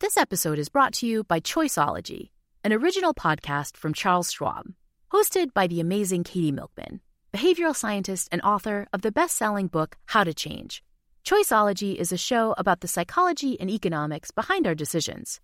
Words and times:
This 0.00 0.16
episode 0.16 0.58
is 0.58 0.70
brought 0.70 0.94
to 0.94 1.06
you 1.06 1.24
by 1.24 1.40
Choiceology, 1.40 2.30
an 2.64 2.72
original 2.72 3.12
podcast 3.12 3.76
from 3.76 3.92
Charles 3.92 4.32
Schwab, 4.32 4.72
hosted 5.12 5.52
by 5.52 5.66
the 5.66 5.78
amazing 5.78 6.24
Katie 6.24 6.50
Milkman, 6.50 7.02
behavioral 7.34 7.76
scientist 7.76 8.26
and 8.32 8.40
author 8.40 8.86
of 8.94 9.02
the 9.02 9.12
best 9.12 9.36
selling 9.36 9.66
book, 9.66 9.98
How 10.06 10.24
to 10.24 10.32
Change. 10.32 10.82
Choiceology 11.22 11.96
is 11.96 12.12
a 12.12 12.16
show 12.16 12.54
about 12.56 12.80
the 12.80 12.88
psychology 12.88 13.60
and 13.60 13.68
economics 13.68 14.30
behind 14.30 14.66
our 14.66 14.74
decisions. 14.74 15.38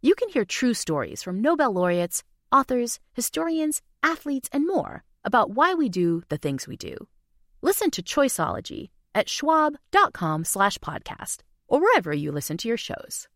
You 0.00 0.14
can 0.14 0.30
hear 0.30 0.46
true 0.46 0.72
stories 0.72 1.22
from 1.22 1.42
Nobel 1.42 1.70
laureates, 1.70 2.24
authors, 2.50 3.00
historians, 3.12 3.82
athletes, 4.02 4.48
and 4.50 4.66
more 4.66 5.04
about 5.26 5.50
why 5.50 5.74
we 5.74 5.90
do 5.90 6.22
the 6.30 6.38
things 6.38 6.66
we 6.66 6.78
do. 6.78 6.96
Listen 7.60 7.90
to 7.90 8.02
Choiceology 8.02 8.88
at 9.14 9.28
schwab.com 9.28 10.46
slash 10.46 10.78
podcast 10.78 11.40
or 11.68 11.82
wherever 11.82 12.14
you 12.14 12.32
listen 12.32 12.56
to 12.56 12.68
your 12.68 12.78
shows. 12.78 13.28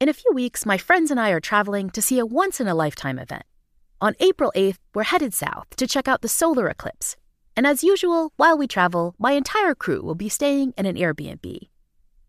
In 0.00 0.08
a 0.08 0.12
few 0.12 0.30
weeks, 0.32 0.64
my 0.64 0.78
friends 0.78 1.10
and 1.10 1.18
I 1.18 1.30
are 1.30 1.40
traveling 1.40 1.90
to 1.90 2.00
see 2.00 2.20
a 2.20 2.26
once 2.26 2.60
in 2.60 2.68
a 2.68 2.74
lifetime 2.74 3.18
event. 3.18 3.42
On 4.00 4.14
April 4.20 4.52
8th, 4.54 4.78
we're 4.94 5.02
headed 5.02 5.34
south 5.34 5.66
to 5.74 5.88
check 5.88 6.06
out 6.06 6.22
the 6.22 6.28
solar 6.28 6.68
eclipse. 6.68 7.16
And 7.56 7.66
as 7.66 7.82
usual, 7.82 8.32
while 8.36 8.56
we 8.56 8.68
travel, 8.68 9.16
my 9.18 9.32
entire 9.32 9.74
crew 9.74 10.00
will 10.02 10.14
be 10.14 10.28
staying 10.28 10.72
in 10.78 10.86
an 10.86 10.94
Airbnb. 10.94 11.68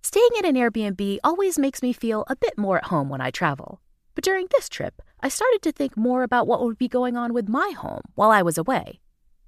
Staying 0.02 0.30
in 0.40 0.46
an 0.46 0.56
Airbnb 0.56 1.20
always 1.24 1.60
makes 1.60 1.84
me 1.84 1.94
feel 1.94 2.24
a 2.28 2.36
bit 2.36 2.58
more 2.58 2.78
at 2.80 2.86
home 2.86 3.08
when 3.08 3.22
I 3.22 3.30
travel. 3.30 3.82
But 4.16 4.24
during 4.24 4.48
this 4.50 4.68
trip, 4.68 5.00
I 5.20 5.30
started 5.30 5.62
to 5.62 5.72
think 5.72 5.96
more 5.96 6.24
about 6.24 6.48
what 6.48 6.64
would 6.64 6.80
be 6.80 6.88
going 6.88 7.16
on 7.16 7.34
with 7.34 7.48
my 7.48 7.72
home 7.78 8.02
while 8.16 8.32
I 8.32 8.42
was 8.42 8.58
away. 8.58 9.00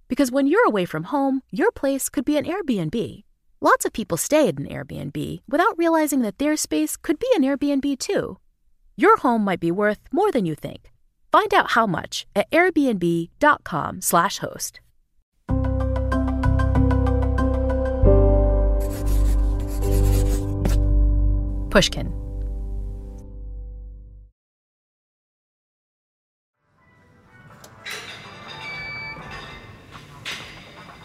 Because 0.07 0.31
when 0.31 0.45
you're 0.45 0.67
away 0.67 0.85
from 0.85 1.05
home, 1.05 1.41
your 1.49 1.71
place 1.71 2.07
could 2.07 2.25
be 2.25 2.37
an 2.37 2.45
Airbnb. 2.45 3.23
Lots 3.63 3.85
of 3.85 3.93
people 3.93 4.17
stay 4.17 4.47
at 4.47 4.57
an 4.57 4.67
Airbnb 4.67 5.43
without 5.47 5.77
realizing 5.77 6.21
that 6.21 6.39
their 6.39 6.57
space 6.57 6.97
could 6.97 7.19
be 7.19 7.27
an 7.35 7.43
Airbnb 7.43 7.99
too. 7.99 8.39
Your 8.97 9.17
home 9.17 9.43
might 9.43 9.59
be 9.59 9.69
worth 9.69 9.99
more 10.11 10.31
than 10.31 10.47
you 10.47 10.55
think. 10.55 10.91
Find 11.31 11.53
out 11.53 11.69
how 11.71 11.85
much 11.85 12.25
at 12.35 12.49
airbnb.com/host. 12.49 14.79
Pushkin 21.69 22.20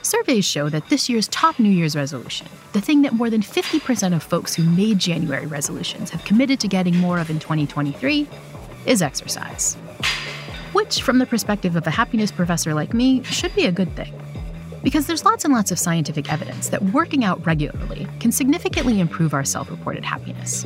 Surveys 0.06 0.44
show 0.44 0.68
that 0.68 0.88
this 0.88 1.08
year's 1.08 1.26
top 1.28 1.58
New 1.58 1.68
Year's 1.68 1.96
resolution, 1.96 2.46
the 2.74 2.80
thing 2.80 3.02
that 3.02 3.12
more 3.12 3.28
than 3.28 3.40
50% 3.40 4.14
of 4.14 4.22
folks 4.22 4.54
who 4.54 4.62
made 4.62 5.00
January 5.00 5.46
resolutions 5.46 6.10
have 6.10 6.24
committed 6.24 6.60
to 6.60 6.68
getting 6.68 6.96
more 6.96 7.18
of 7.18 7.28
in 7.28 7.40
2023, 7.40 8.28
is 8.86 9.02
exercise. 9.02 9.74
Which, 10.74 11.02
from 11.02 11.18
the 11.18 11.26
perspective 11.26 11.74
of 11.74 11.88
a 11.88 11.90
happiness 11.90 12.30
professor 12.30 12.72
like 12.72 12.94
me, 12.94 13.24
should 13.24 13.52
be 13.56 13.66
a 13.66 13.72
good 13.72 13.96
thing. 13.96 14.14
Because 14.84 15.08
there's 15.08 15.24
lots 15.24 15.44
and 15.44 15.52
lots 15.52 15.72
of 15.72 15.78
scientific 15.80 16.32
evidence 16.32 16.68
that 16.68 16.84
working 16.84 17.24
out 17.24 17.44
regularly 17.44 18.06
can 18.20 18.30
significantly 18.30 19.00
improve 19.00 19.34
our 19.34 19.44
self 19.44 19.68
reported 19.68 20.04
happiness. 20.04 20.64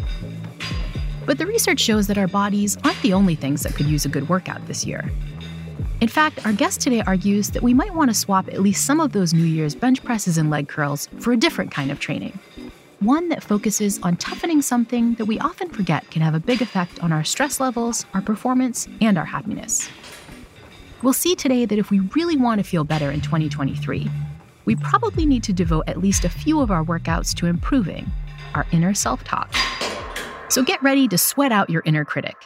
But 1.24 1.38
the 1.38 1.46
research 1.46 1.80
shows 1.80 2.08
that 2.08 2.18
our 2.18 2.28
bodies 2.28 2.76
aren't 2.84 3.00
the 3.00 3.14
only 3.14 3.36
things 3.36 3.62
that 3.62 3.74
could 3.74 3.86
use 3.86 4.04
a 4.04 4.10
good 4.10 4.28
workout 4.28 4.66
this 4.66 4.84
year. 4.84 5.10
In 6.00 6.08
fact, 6.08 6.46
our 6.46 6.52
guest 6.54 6.80
today 6.80 7.02
argues 7.06 7.50
that 7.50 7.62
we 7.62 7.74
might 7.74 7.94
want 7.94 8.08
to 8.08 8.14
swap 8.14 8.48
at 8.48 8.62
least 8.62 8.86
some 8.86 9.00
of 9.00 9.12
those 9.12 9.34
New 9.34 9.44
Year's 9.44 9.74
bench 9.74 10.02
presses 10.02 10.38
and 10.38 10.48
leg 10.48 10.66
curls 10.66 11.10
for 11.18 11.34
a 11.34 11.36
different 11.36 11.70
kind 11.70 11.90
of 11.90 12.00
training. 12.00 12.38
One 13.00 13.28
that 13.28 13.42
focuses 13.42 13.98
on 14.02 14.16
toughening 14.16 14.62
something 14.62 15.12
that 15.16 15.26
we 15.26 15.38
often 15.40 15.68
forget 15.68 16.10
can 16.10 16.22
have 16.22 16.34
a 16.34 16.40
big 16.40 16.62
effect 16.62 17.00
on 17.00 17.12
our 17.12 17.22
stress 17.22 17.60
levels, 17.60 18.06
our 18.14 18.22
performance, 18.22 18.88
and 19.02 19.18
our 19.18 19.26
happiness. 19.26 19.90
We'll 21.02 21.12
see 21.12 21.34
today 21.34 21.66
that 21.66 21.78
if 21.78 21.90
we 21.90 22.00
really 22.16 22.36
want 22.38 22.60
to 22.60 22.64
feel 22.64 22.84
better 22.84 23.10
in 23.10 23.20
2023, 23.20 24.10
we 24.64 24.76
probably 24.76 25.26
need 25.26 25.42
to 25.44 25.52
devote 25.52 25.84
at 25.86 25.98
least 25.98 26.24
a 26.24 26.30
few 26.30 26.62
of 26.62 26.70
our 26.70 26.82
workouts 26.82 27.34
to 27.34 27.46
improving 27.46 28.10
our 28.54 28.66
inner 28.72 28.94
self 28.94 29.22
talk. 29.24 29.54
So 30.48 30.62
get 30.62 30.82
ready 30.82 31.08
to 31.08 31.18
sweat 31.18 31.52
out 31.52 31.68
your 31.68 31.82
inner 31.84 32.06
critic 32.06 32.36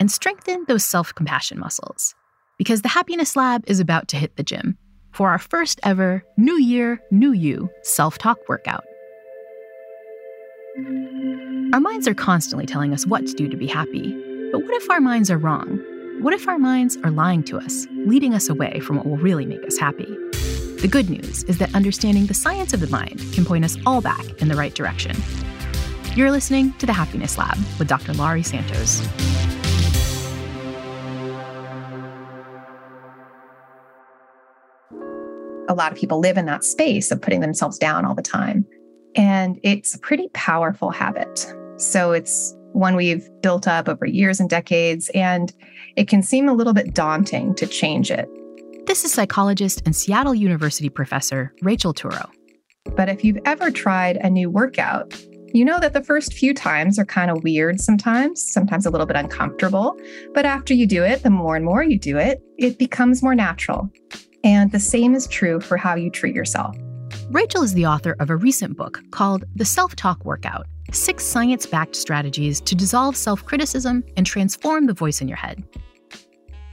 and 0.00 0.10
strengthen 0.10 0.64
those 0.66 0.84
self 0.84 1.14
compassion 1.14 1.60
muscles 1.60 2.16
because 2.58 2.82
the 2.82 2.88
Happiness 2.88 3.36
Lab 3.36 3.64
is 3.66 3.80
about 3.80 4.08
to 4.08 4.16
hit 4.16 4.36
the 4.36 4.42
gym 4.42 4.76
for 5.12 5.30
our 5.30 5.38
first 5.38 5.80
ever 5.82 6.24
New 6.36 6.58
Year, 6.58 7.00
New 7.10 7.32
You 7.32 7.70
self 7.82 8.18
talk 8.18 8.38
workout. 8.48 8.84
Our 11.72 11.80
minds 11.80 12.06
are 12.06 12.14
constantly 12.14 12.66
telling 12.66 12.92
us 12.92 13.06
what 13.06 13.26
to 13.26 13.32
do 13.34 13.48
to 13.48 13.56
be 13.56 13.66
happy, 13.66 14.12
but 14.52 14.62
what 14.62 14.74
if 14.74 14.90
our 14.90 15.00
minds 15.00 15.30
are 15.30 15.38
wrong? 15.38 15.80
What 16.20 16.34
if 16.34 16.46
our 16.46 16.58
minds 16.58 16.96
are 16.98 17.10
lying 17.10 17.42
to 17.44 17.58
us, 17.58 17.86
leading 18.06 18.34
us 18.34 18.48
away 18.48 18.80
from 18.80 18.96
what 18.96 19.06
will 19.06 19.16
really 19.16 19.46
make 19.46 19.64
us 19.66 19.76
happy? 19.76 20.06
The 20.80 20.88
good 20.90 21.10
news 21.10 21.42
is 21.44 21.58
that 21.58 21.74
understanding 21.74 22.26
the 22.26 22.34
science 22.34 22.72
of 22.72 22.80
the 22.80 22.88
mind 22.88 23.20
can 23.32 23.44
point 23.44 23.64
us 23.64 23.76
all 23.86 24.00
back 24.00 24.24
in 24.40 24.48
the 24.48 24.54
right 24.54 24.74
direction. 24.74 25.16
You're 26.14 26.30
listening 26.30 26.72
to 26.74 26.86
the 26.86 26.92
Happiness 26.92 27.38
Lab 27.38 27.56
with 27.78 27.88
Dr. 27.88 28.12
Laurie 28.12 28.44
Santos. 28.44 29.00
A 35.68 35.74
lot 35.74 35.92
of 35.92 35.98
people 35.98 36.20
live 36.20 36.36
in 36.36 36.46
that 36.46 36.64
space 36.64 37.10
of 37.10 37.22
putting 37.22 37.40
themselves 37.40 37.78
down 37.78 38.04
all 38.04 38.14
the 38.14 38.22
time. 38.22 38.66
And 39.16 39.58
it's 39.62 39.94
a 39.94 39.98
pretty 39.98 40.28
powerful 40.34 40.90
habit. 40.90 41.46
So 41.76 42.12
it's 42.12 42.54
one 42.72 42.96
we've 42.96 43.28
built 43.40 43.66
up 43.66 43.88
over 43.88 44.04
years 44.04 44.40
and 44.40 44.50
decades, 44.50 45.08
and 45.14 45.52
it 45.96 46.08
can 46.08 46.22
seem 46.22 46.48
a 46.48 46.52
little 46.52 46.74
bit 46.74 46.92
daunting 46.92 47.54
to 47.54 47.66
change 47.66 48.10
it. 48.10 48.28
This 48.86 49.04
is 49.04 49.12
psychologist 49.12 49.82
and 49.86 49.94
Seattle 49.96 50.34
University 50.34 50.88
professor 50.88 51.54
Rachel 51.62 51.94
Turow. 51.94 52.28
But 52.96 53.08
if 53.08 53.24
you've 53.24 53.38
ever 53.46 53.70
tried 53.70 54.16
a 54.16 54.28
new 54.28 54.50
workout, 54.50 55.18
you 55.54 55.64
know 55.64 55.78
that 55.78 55.92
the 55.92 56.02
first 56.02 56.34
few 56.34 56.52
times 56.52 56.98
are 56.98 57.04
kind 57.04 57.30
of 57.30 57.42
weird 57.44 57.80
sometimes, 57.80 58.42
sometimes 58.42 58.86
a 58.86 58.90
little 58.90 59.06
bit 59.06 59.16
uncomfortable. 59.16 59.96
But 60.34 60.44
after 60.44 60.74
you 60.74 60.86
do 60.86 61.04
it, 61.04 61.22
the 61.22 61.30
more 61.30 61.54
and 61.54 61.64
more 61.64 61.82
you 61.82 61.98
do 61.98 62.18
it, 62.18 62.42
it 62.58 62.76
becomes 62.76 63.22
more 63.22 63.36
natural. 63.36 63.88
And 64.44 64.70
the 64.70 64.78
same 64.78 65.14
is 65.14 65.26
true 65.26 65.58
for 65.58 65.78
how 65.78 65.94
you 65.94 66.10
treat 66.10 66.34
yourself. 66.34 66.76
Rachel 67.30 67.62
is 67.62 67.72
the 67.72 67.86
author 67.86 68.14
of 68.20 68.28
a 68.28 68.36
recent 68.36 68.76
book 68.76 69.00
called 69.10 69.44
The 69.56 69.64
Self 69.64 69.96
Talk 69.96 70.24
Workout 70.24 70.66
Six 70.92 71.24
Science 71.24 71.64
Backed 71.64 71.96
Strategies 71.96 72.60
to 72.60 72.74
Dissolve 72.74 73.16
Self 73.16 73.44
Criticism 73.44 74.04
and 74.16 74.26
Transform 74.26 74.86
the 74.86 74.92
Voice 74.92 75.22
in 75.22 75.28
Your 75.28 75.38
Head. 75.38 75.64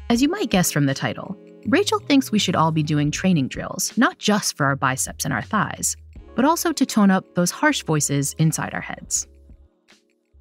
As 0.09 0.21
you 0.21 0.27
might 0.27 0.49
guess 0.49 0.71
from 0.71 0.85
the 0.85 0.93
title, 0.93 1.37
Rachel 1.67 1.99
thinks 1.99 2.31
we 2.31 2.39
should 2.39 2.55
all 2.57 2.71
be 2.71 2.83
doing 2.83 3.09
training 3.09 3.47
drills, 3.47 3.97
not 3.97 4.17
just 4.19 4.57
for 4.57 4.65
our 4.65 4.75
biceps 4.75 5.23
and 5.23 5.33
our 5.33 5.41
thighs, 5.41 5.95
but 6.35 6.43
also 6.43 6.73
to 6.73 6.85
tone 6.85 7.09
up 7.09 7.35
those 7.35 7.51
harsh 7.51 7.83
voices 7.83 8.33
inside 8.37 8.73
our 8.73 8.81
heads. 8.81 9.27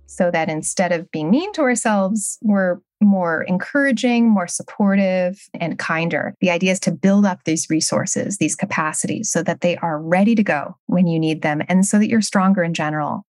So 0.07 0.33
that 0.33 0.49
instead 0.49 0.91
of 0.91 1.09
being 1.13 1.31
mean 1.31 1.53
to 1.53 1.61
ourselves, 1.61 2.39
we're 2.43 2.79
more 3.01 3.43
encouraging, 3.43 4.29
more 4.29 4.47
supportive, 4.47 5.49
and 5.55 5.79
kinder. 5.79 6.35
The 6.41 6.51
idea 6.51 6.73
is 6.73 6.81
to 6.81 6.93
build 6.93 7.25
up 7.25 7.45
these 7.45 7.71
resources, 7.71 8.39
these 8.39 8.57
capacities, 8.57 9.31
so 9.31 9.43
that 9.43 9.61
they 9.61 9.77
are 9.79 10.01
ready 10.01 10.35
to 10.35 10.43
go 10.43 10.77
when 10.87 11.07
you 11.07 11.19
need 11.19 11.43
them 11.43 11.63
and 11.69 11.87
so 11.87 11.99
that 11.99 12.09
you're 12.09 12.21
stronger 12.21 12.63
in 12.63 12.75
general. 12.75 13.25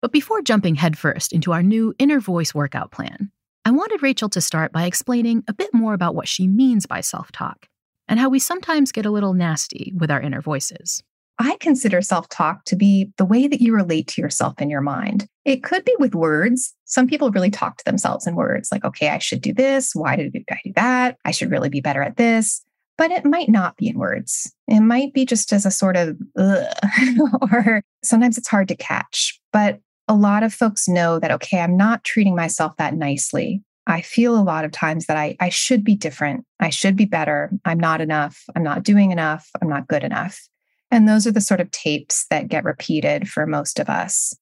But 0.00 0.12
before 0.12 0.42
jumping 0.42 0.74
headfirst 0.74 1.32
into 1.32 1.52
our 1.52 1.62
new 1.62 1.94
inner 1.98 2.20
voice 2.20 2.54
workout 2.54 2.90
plan, 2.90 3.30
I 3.64 3.70
wanted 3.70 4.02
Rachel 4.02 4.28
to 4.30 4.40
start 4.40 4.72
by 4.72 4.84
explaining 4.84 5.44
a 5.48 5.54
bit 5.54 5.72
more 5.72 5.94
about 5.94 6.14
what 6.14 6.28
she 6.28 6.46
means 6.46 6.84
by 6.84 7.00
self 7.00 7.32
talk 7.32 7.68
and 8.06 8.20
how 8.20 8.28
we 8.28 8.38
sometimes 8.38 8.92
get 8.92 9.06
a 9.06 9.10
little 9.10 9.32
nasty 9.32 9.92
with 9.96 10.10
our 10.10 10.20
inner 10.20 10.42
voices. 10.42 11.02
I 11.38 11.56
consider 11.60 12.00
self 12.00 12.28
talk 12.28 12.64
to 12.66 12.76
be 12.76 13.10
the 13.16 13.24
way 13.24 13.48
that 13.48 13.60
you 13.60 13.74
relate 13.74 14.06
to 14.08 14.22
yourself 14.22 14.60
in 14.60 14.70
your 14.70 14.80
mind. 14.80 15.26
It 15.44 15.62
could 15.64 15.84
be 15.84 15.94
with 15.98 16.14
words. 16.14 16.74
Some 16.84 17.06
people 17.06 17.30
really 17.30 17.50
talk 17.50 17.76
to 17.78 17.84
themselves 17.84 18.26
in 18.26 18.36
words 18.36 18.68
like, 18.70 18.84
okay, 18.84 19.08
I 19.08 19.18
should 19.18 19.40
do 19.40 19.52
this. 19.52 19.94
Why 19.94 20.16
did 20.16 20.34
I 20.50 20.58
do 20.64 20.72
that? 20.76 21.16
I 21.24 21.32
should 21.32 21.50
really 21.50 21.68
be 21.68 21.80
better 21.80 22.02
at 22.02 22.16
this. 22.16 22.64
But 22.96 23.10
it 23.10 23.24
might 23.24 23.48
not 23.48 23.76
be 23.76 23.88
in 23.88 23.98
words. 23.98 24.52
It 24.68 24.80
might 24.80 25.12
be 25.12 25.26
just 25.26 25.52
as 25.52 25.66
a 25.66 25.70
sort 25.70 25.96
of, 25.96 26.16
or 26.36 27.82
sometimes 28.04 28.38
it's 28.38 28.48
hard 28.48 28.68
to 28.68 28.76
catch. 28.76 29.40
But 29.52 29.80
a 30.06 30.14
lot 30.14 30.44
of 30.44 30.54
folks 30.54 30.86
know 30.86 31.18
that, 31.18 31.32
okay, 31.32 31.60
I'm 31.60 31.76
not 31.76 32.04
treating 32.04 32.36
myself 32.36 32.76
that 32.76 32.94
nicely. 32.94 33.62
I 33.86 34.00
feel 34.00 34.38
a 34.38 34.42
lot 34.42 34.64
of 34.64 34.70
times 34.70 35.06
that 35.06 35.16
I, 35.16 35.36
I 35.40 35.48
should 35.48 35.82
be 35.82 35.96
different. 35.96 36.44
I 36.60 36.70
should 36.70 36.94
be 36.94 37.04
better. 37.04 37.50
I'm 37.64 37.80
not 37.80 38.00
enough. 38.00 38.44
I'm 38.54 38.62
not 38.62 38.84
doing 38.84 39.10
enough. 39.10 39.50
I'm 39.60 39.68
not 39.68 39.88
good 39.88 40.04
enough. 40.04 40.40
And 40.90 41.08
those 41.08 41.26
are 41.26 41.32
the 41.32 41.40
sort 41.40 41.60
of 41.60 41.70
tapes 41.70 42.26
that 42.30 42.48
get 42.48 42.64
repeated 42.64 43.28
for 43.28 43.46
most 43.46 43.78
of 43.78 43.88
us. 43.88 44.34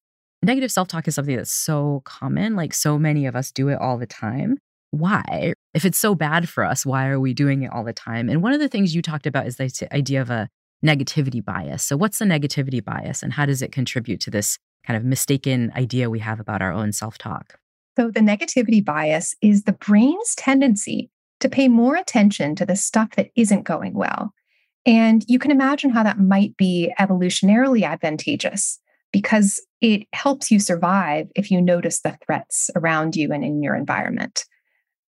Negative 0.42 0.72
self 0.72 0.88
talk 0.88 1.06
is 1.06 1.14
something 1.14 1.36
that's 1.36 1.52
so 1.52 2.02
common. 2.04 2.56
Like 2.56 2.74
so 2.74 2.98
many 2.98 3.26
of 3.26 3.36
us 3.36 3.52
do 3.52 3.68
it 3.68 3.78
all 3.78 3.96
the 3.96 4.06
time. 4.06 4.58
Why? 4.90 5.54
If 5.72 5.84
it's 5.84 5.98
so 5.98 6.14
bad 6.14 6.48
for 6.48 6.64
us, 6.64 6.84
why 6.84 7.06
are 7.08 7.20
we 7.20 7.32
doing 7.32 7.62
it 7.62 7.72
all 7.72 7.84
the 7.84 7.92
time? 7.92 8.28
And 8.28 8.42
one 8.42 8.52
of 8.52 8.60
the 8.60 8.68
things 8.68 8.94
you 8.94 9.00
talked 9.02 9.26
about 9.26 9.46
is 9.46 9.56
the 9.56 9.88
idea 9.92 10.20
of 10.20 10.30
a 10.30 10.48
negativity 10.84 11.42
bias. 11.44 11.82
So, 11.82 11.96
what's 11.96 12.18
the 12.18 12.24
negativity 12.24 12.84
bias 12.84 13.22
and 13.22 13.32
how 13.32 13.46
does 13.46 13.62
it 13.62 13.72
contribute 13.72 14.20
to 14.22 14.30
this 14.30 14.58
kind 14.86 14.96
of 14.96 15.04
mistaken 15.04 15.72
idea 15.76 16.10
we 16.10 16.18
have 16.18 16.40
about 16.40 16.60
our 16.60 16.72
own 16.72 16.92
self 16.92 17.18
talk? 17.18 17.58
So, 17.96 18.10
the 18.10 18.20
negativity 18.20 18.84
bias 18.84 19.34
is 19.40 19.62
the 19.62 19.72
brain's 19.72 20.34
tendency 20.34 21.10
to 21.40 21.48
pay 21.48 21.68
more 21.68 21.96
attention 21.96 22.54
to 22.56 22.66
the 22.66 22.76
stuff 22.76 23.10
that 23.16 23.30
isn't 23.36 23.62
going 23.62 23.94
well. 23.94 24.32
And 24.84 25.25
you 25.29 25.38
can 25.38 25.50
imagine 25.50 25.90
how 25.90 26.02
that 26.02 26.19
might 26.19 26.56
be 26.56 26.93
evolutionarily 26.99 27.84
advantageous 27.84 28.81
because 29.12 29.61
it 29.81 30.06
helps 30.12 30.50
you 30.50 30.58
survive 30.58 31.29
if 31.37 31.50
you 31.50 31.61
notice 31.61 32.00
the 32.00 32.17
threats 32.25 32.70
around 32.75 33.14
you 33.14 33.31
and 33.32 33.44
in 33.44 33.62
your 33.62 33.75
environment. 33.75 34.44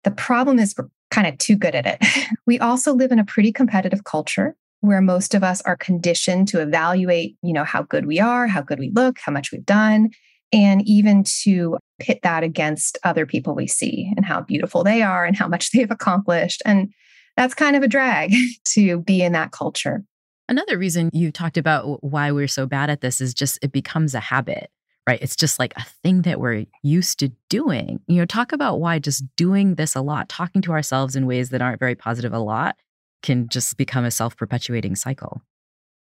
The 0.04 0.12
problem 0.12 0.60
is 0.60 0.76
we're 0.78 0.90
kind 1.10 1.28
of 1.28 1.38
too 1.38 1.56
good 1.56 1.76
at 1.76 1.86
it. 1.86 2.06
we 2.46 2.60
also 2.60 2.94
live 2.94 3.12
in 3.12 3.20
a 3.20 3.26
pretty 3.26 3.52
competitive 3.52 4.04
culture 4.04 4.56
where 4.82 5.02
most 5.02 5.34
of 5.34 5.44
us 5.44 5.62
are 5.62 5.78
conditioned 5.78 6.48
to 6.50 6.62
evaluate, 6.62 7.38
you 7.42 7.54
know, 7.54 7.64
how 7.64 7.84
good 7.84 8.06
we 8.06 8.20
are, 8.20 8.48
how 8.48 8.62
good 8.62 8.80
we 8.80 8.90
look, 8.90 9.18
how 9.24 9.32
much 9.32 9.52
we've 9.52 9.66
done, 9.66 10.10
and 10.52 10.86
even 10.88 11.24
to 11.24 11.78
pit 12.00 12.20
that 12.24 12.44
against 12.44 12.98
other 13.06 13.26
people 13.26 13.56
we 13.56 13.66
see 13.66 14.12
and 14.18 14.26
how 14.26 14.42
beautiful 14.42 14.84
they 14.84 15.02
are 15.02 15.24
and 15.24 15.38
how 15.38 15.48
much 15.48 15.72
they've 15.74 15.90
accomplished. 15.90 16.62
And 16.66 16.94
that's 17.36 17.54
kind 17.54 17.76
of 17.76 17.84
a 17.84 17.88
drag 17.88 18.34
to 18.66 19.00
be 19.02 19.22
in 19.22 19.32
that 19.34 19.52
culture. 19.52 20.04
Another 20.50 20.78
reason 20.78 21.10
you 21.14 21.32
talked 21.32 21.58
about 21.58 22.04
why 22.04 22.32
we're 22.32 22.48
so 22.48 22.66
bad 22.66 22.90
at 22.90 23.02
this 23.02 23.22
is 23.22 23.34
just 23.34 23.60
it 23.62 23.72
becomes 23.72 24.14
a 24.14 24.20
habit, 24.20 24.70
right? 25.08 25.22
It's 25.22 25.36
just 25.36 25.58
like 25.58 25.74
a 25.78 25.86
thing 26.04 26.24
that 26.24 26.40
we're 26.40 26.66
used 26.82 27.20
to 27.20 27.32
doing. 27.50 28.02
You 28.08 28.18
know, 28.18 28.26
talk 28.26 28.52
about 28.52 28.80
why 28.80 29.00
just 29.00 29.24
doing 29.36 29.76
this 29.76 29.96
a 29.96 30.02
lot, 30.02 30.28
talking 30.28 30.62
to 30.64 30.74
ourselves 30.74 31.16
in 31.16 31.28
ways 31.28 31.50
that 31.50 31.62
aren't 31.62 31.80
very 31.80 31.96
positive 31.96 32.34
a 32.34 32.40
lot 32.40 32.76
can 33.22 33.48
just 33.48 33.78
become 33.78 34.04
a 34.04 34.12
self 34.12 34.36
perpetuating 34.36 34.96
cycle. 34.96 35.42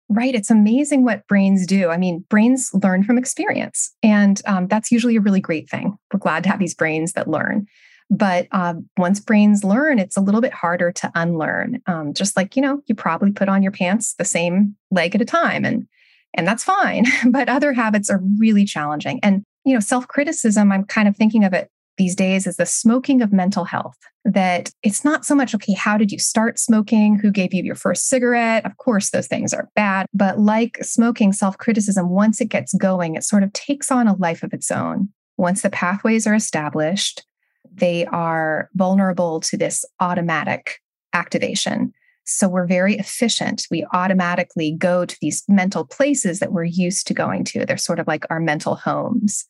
Right. 0.09 0.35
It's 0.35 0.51
amazing 0.51 1.05
what 1.05 1.29
brains 1.29 1.67
do. 1.67 1.91
I 1.91 1.97
mean, 1.97 2.25
brains 2.29 2.71
learn 2.83 3.05
from 3.05 3.19
experience, 3.19 3.95
and 4.03 4.41
um, 4.47 4.67
that's 4.67 4.91
usually 4.91 5.17
a 5.17 5.21
really 5.21 5.41
great 5.41 5.71
thing. 5.71 5.97
We're 6.13 6.19
glad 6.19 6.43
to 6.45 6.49
have 6.49 6.59
these 6.59 6.75
brains 6.75 7.13
that 7.13 7.29
learn. 7.29 7.67
But 8.11 8.49
uh, 8.51 8.75
once 8.97 9.21
brains 9.21 9.63
learn, 9.63 10.01
it's 10.01 10.17
a 10.17 10.21
little 10.21 10.41
bit 10.41 10.53
harder 10.53 10.91
to 10.93 11.13
unlearn. 11.15 11.81
Um, 11.87 12.13
just 12.13 12.37
like 12.37 12.57
you 12.57 12.63
know, 12.63 12.83
you 12.87 12.95
probably 12.95 13.31
put 13.31 13.49
on 13.49 13.63
your 13.63 13.73
pants 13.73 14.15
the 14.19 14.25
same 14.25 14.77
leg 14.91 15.15
at 15.15 15.23
a 15.23 15.25
time, 15.25 15.65
and 15.65 15.87
and 16.35 16.47
that's 16.47 16.65
fine. 16.65 17.05
but 17.31 17.49
other 17.49 17.73
habits 17.73 18.11
are 18.11 18.21
really 18.39 18.65
challenging. 18.65 19.21
And 19.23 19.45
you 19.65 19.75
know, 19.75 19.81
self 19.81 20.09
criticism. 20.09 20.73
I'm 20.73 20.85
kind 20.85 21.09
of 21.09 21.17
thinking 21.17 21.45
of 21.45 21.53
it 21.53 21.71
these 21.99 22.17
days 22.17 22.47
is 22.47 22.57
the 22.57 22.67
smoking 22.67 23.21
of 23.21 23.33
mental 23.33 23.65
health. 23.65 23.97
That 24.25 24.71
it's 24.83 25.05
not 25.05 25.25
so 25.25 25.35
much, 25.35 25.55
okay, 25.55 25.73
how 25.73 25.97
did 25.97 26.11
you 26.11 26.19
start 26.19 26.59
smoking? 26.59 27.19
Who 27.19 27.31
gave 27.31 27.55
you 27.55 27.63
your 27.63 27.75
first 27.75 28.09
cigarette? 28.09 28.67
Of 28.67 28.77
course, 28.77 29.11
those 29.11 29.27
things 29.27 29.53
are 29.55 29.69
bad. 29.75 30.07
But 30.13 30.39
like 30.39 30.79
smoking, 30.83 31.33
self 31.33 31.59
criticism, 31.59 32.09
once 32.09 32.41
it 32.41 32.47
gets 32.47 32.73
going, 32.75 33.15
it 33.15 33.25
sort 33.25 33.43
of 33.43 33.53
takes 33.53 33.91
on 33.91 34.09
a 34.09 34.17
life 34.17 34.43
of 34.43 34.53
its 34.53 34.71
own. 34.71 35.11
Once 35.37 35.63
the 35.63 35.71
pathways 35.71 36.27
are 36.27 36.35
established, 36.35 37.25
they 37.73 38.07
are 38.07 38.69
vulnerable 38.75 39.41
to 39.41 39.57
this 39.57 39.85
automatic 40.01 40.81
activation. 41.13 41.93
So 42.25 42.49
we're 42.49 42.67
very 42.67 42.97
efficient. 42.97 43.67
We 43.71 43.85
automatically 43.93 44.75
go 44.79 45.05
to 45.05 45.17
these 45.21 45.43
mental 45.49 45.85
places 45.85 46.39
that 46.39 46.53
we're 46.53 46.65
used 46.65 47.07
to 47.09 47.15
going 47.15 47.45
to. 47.45 47.67
They're 47.67 47.77
sort 47.77 47.99
of 47.99 48.07
like 48.07 48.25
our 48.31 48.41
mental 48.41 48.77
homes. 48.77 49.47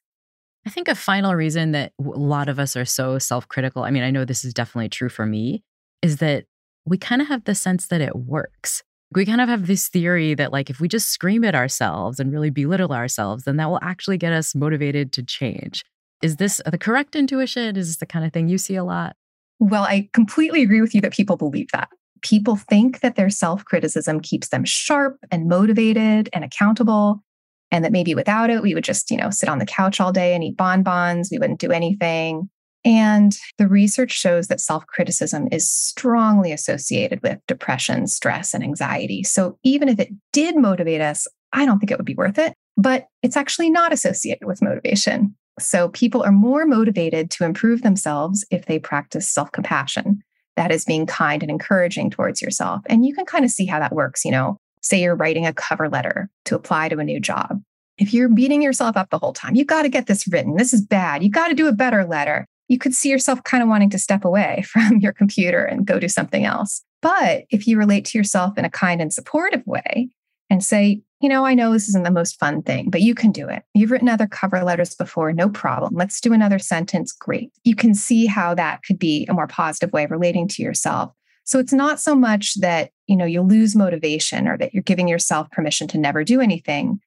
I 0.66 0.70
think 0.70 0.88
a 0.88 0.94
final 0.94 1.34
reason 1.34 1.72
that 1.72 1.92
a 1.98 2.02
lot 2.02 2.48
of 2.48 2.58
us 2.58 2.76
are 2.76 2.84
so 2.84 3.18
self 3.18 3.48
critical, 3.48 3.82
I 3.82 3.90
mean, 3.90 4.02
I 4.02 4.10
know 4.10 4.24
this 4.24 4.44
is 4.44 4.54
definitely 4.54 4.90
true 4.90 5.08
for 5.08 5.26
me, 5.26 5.62
is 6.02 6.18
that 6.18 6.44
we 6.84 6.98
kind 6.98 7.22
of 7.22 7.28
have 7.28 7.44
the 7.44 7.54
sense 7.54 7.86
that 7.88 8.00
it 8.00 8.16
works. 8.16 8.82
We 9.12 9.26
kind 9.26 9.40
of 9.40 9.48
have 9.48 9.66
this 9.66 9.88
theory 9.88 10.34
that, 10.34 10.52
like, 10.52 10.70
if 10.70 10.78
we 10.80 10.86
just 10.86 11.08
scream 11.08 11.44
at 11.44 11.54
ourselves 11.54 12.20
and 12.20 12.32
really 12.32 12.50
belittle 12.50 12.92
ourselves, 12.92 13.44
then 13.44 13.56
that 13.56 13.68
will 13.68 13.80
actually 13.82 14.18
get 14.18 14.32
us 14.32 14.54
motivated 14.54 15.12
to 15.12 15.22
change. 15.22 15.82
Is 16.22 16.36
this 16.36 16.60
the 16.66 16.78
correct 16.78 17.16
intuition? 17.16 17.76
Is 17.76 17.88
this 17.88 17.96
the 17.96 18.06
kind 18.06 18.24
of 18.24 18.32
thing 18.32 18.48
you 18.48 18.58
see 18.58 18.76
a 18.76 18.84
lot? 18.84 19.16
Well, 19.58 19.84
I 19.84 20.08
completely 20.12 20.62
agree 20.62 20.80
with 20.80 20.94
you 20.94 21.00
that 21.02 21.12
people 21.12 21.36
believe 21.36 21.68
that. 21.72 21.88
People 22.22 22.56
think 22.56 23.00
that 23.00 23.16
their 23.16 23.30
self 23.30 23.64
criticism 23.64 24.20
keeps 24.20 24.48
them 24.48 24.64
sharp 24.64 25.18
and 25.30 25.48
motivated 25.48 26.28
and 26.32 26.44
accountable 26.44 27.22
and 27.70 27.84
that 27.84 27.92
maybe 27.92 28.14
without 28.14 28.50
it 28.50 28.62
we 28.62 28.74
would 28.74 28.84
just 28.84 29.10
you 29.10 29.16
know 29.16 29.30
sit 29.30 29.48
on 29.48 29.58
the 29.58 29.66
couch 29.66 30.00
all 30.00 30.12
day 30.12 30.34
and 30.34 30.44
eat 30.44 30.56
bonbons 30.56 31.28
we 31.30 31.38
wouldn't 31.38 31.60
do 31.60 31.70
anything 31.70 32.48
and 32.84 33.36
the 33.58 33.68
research 33.68 34.10
shows 34.10 34.48
that 34.48 34.60
self-criticism 34.60 35.48
is 35.52 35.70
strongly 35.70 36.50
associated 36.50 37.22
with 37.22 37.38
depression 37.46 38.06
stress 38.06 38.54
and 38.54 38.64
anxiety 38.64 39.22
so 39.22 39.58
even 39.62 39.88
if 39.88 39.98
it 39.98 40.10
did 40.32 40.56
motivate 40.56 41.00
us 41.00 41.26
i 41.52 41.64
don't 41.64 41.78
think 41.78 41.90
it 41.90 41.98
would 41.98 42.06
be 42.06 42.14
worth 42.14 42.38
it 42.38 42.54
but 42.76 43.06
it's 43.22 43.36
actually 43.36 43.70
not 43.70 43.92
associated 43.92 44.46
with 44.46 44.62
motivation 44.62 45.34
so 45.60 45.88
people 45.90 46.22
are 46.22 46.32
more 46.32 46.66
motivated 46.66 47.30
to 47.30 47.44
improve 47.44 47.82
themselves 47.82 48.44
if 48.50 48.66
they 48.66 48.78
practice 48.78 49.30
self-compassion 49.30 50.22
that 50.56 50.72
is 50.72 50.84
being 50.84 51.06
kind 51.06 51.42
and 51.42 51.50
encouraging 51.50 52.10
towards 52.10 52.42
yourself 52.42 52.80
and 52.86 53.06
you 53.06 53.14
can 53.14 53.24
kind 53.24 53.44
of 53.44 53.50
see 53.50 53.66
how 53.66 53.78
that 53.78 53.94
works 53.94 54.24
you 54.24 54.30
know 54.30 54.56
Say 54.82 55.02
you're 55.02 55.16
writing 55.16 55.46
a 55.46 55.52
cover 55.52 55.88
letter 55.88 56.30
to 56.46 56.56
apply 56.56 56.88
to 56.88 56.98
a 56.98 57.04
new 57.04 57.20
job. 57.20 57.62
If 57.98 58.14
you're 58.14 58.30
beating 58.30 58.62
yourself 58.62 58.96
up 58.96 59.10
the 59.10 59.18
whole 59.18 59.34
time, 59.34 59.54
you 59.54 59.64
got 59.64 59.82
to 59.82 59.90
get 59.90 60.06
this 60.06 60.26
written. 60.26 60.56
This 60.56 60.72
is 60.72 60.80
bad. 60.80 61.22
You 61.22 61.30
got 61.30 61.48
to 61.48 61.54
do 61.54 61.68
a 61.68 61.72
better 61.72 62.04
letter. 62.04 62.46
You 62.68 62.78
could 62.78 62.94
see 62.94 63.10
yourself 63.10 63.44
kind 63.44 63.62
of 63.62 63.68
wanting 63.68 63.90
to 63.90 63.98
step 63.98 64.24
away 64.24 64.62
from 64.66 64.98
your 64.98 65.12
computer 65.12 65.64
and 65.64 65.86
go 65.86 65.98
do 65.98 66.08
something 66.08 66.44
else. 66.44 66.82
But 67.02 67.44
if 67.50 67.66
you 67.66 67.78
relate 67.78 68.04
to 68.06 68.18
yourself 68.18 68.56
in 68.56 68.64
a 68.64 68.70
kind 68.70 69.00
and 69.02 69.12
supportive 69.12 69.66
way 69.66 70.08
and 70.48 70.64
say, 70.64 71.02
you 71.20 71.28
know, 71.28 71.44
I 71.44 71.54
know 71.54 71.72
this 71.72 71.88
isn't 71.88 72.04
the 72.04 72.10
most 72.10 72.38
fun 72.38 72.62
thing, 72.62 72.90
but 72.90 73.02
you 73.02 73.14
can 73.14 73.30
do 73.30 73.48
it. 73.48 73.62
You've 73.74 73.90
written 73.90 74.08
other 74.08 74.26
cover 74.26 74.62
letters 74.64 74.94
before, 74.94 75.32
no 75.32 75.48
problem. 75.48 75.94
Let's 75.94 76.20
do 76.20 76.32
another 76.32 76.58
sentence. 76.58 77.12
Great. 77.12 77.52
You 77.64 77.74
can 77.74 77.94
see 77.94 78.26
how 78.26 78.54
that 78.54 78.82
could 78.82 78.98
be 78.98 79.26
a 79.28 79.34
more 79.34 79.46
positive 79.46 79.92
way 79.92 80.04
of 80.04 80.10
relating 80.10 80.48
to 80.48 80.62
yourself 80.62 81.12
so 81.50 81.58
it's 81.58 81.72
not 81.72 81.98
so 81.98 82.14
much 82.14 82.54
that, 82.60 82.90
you 83.08 83.16
know, 83.16 83.24
you 83.24 83.42
lose 83.42 83.74
motivation 83.74 84.46
or 84.46 84.56
that 84.58 84.72
you're 84.72 84.84
giving 84.84 85.08
yourself 85.08 85.50
permission 85.50 85.88
to 85.88 85.98
never 85.98 86.22
do 86.22 86.40
anything. 86.40 87.00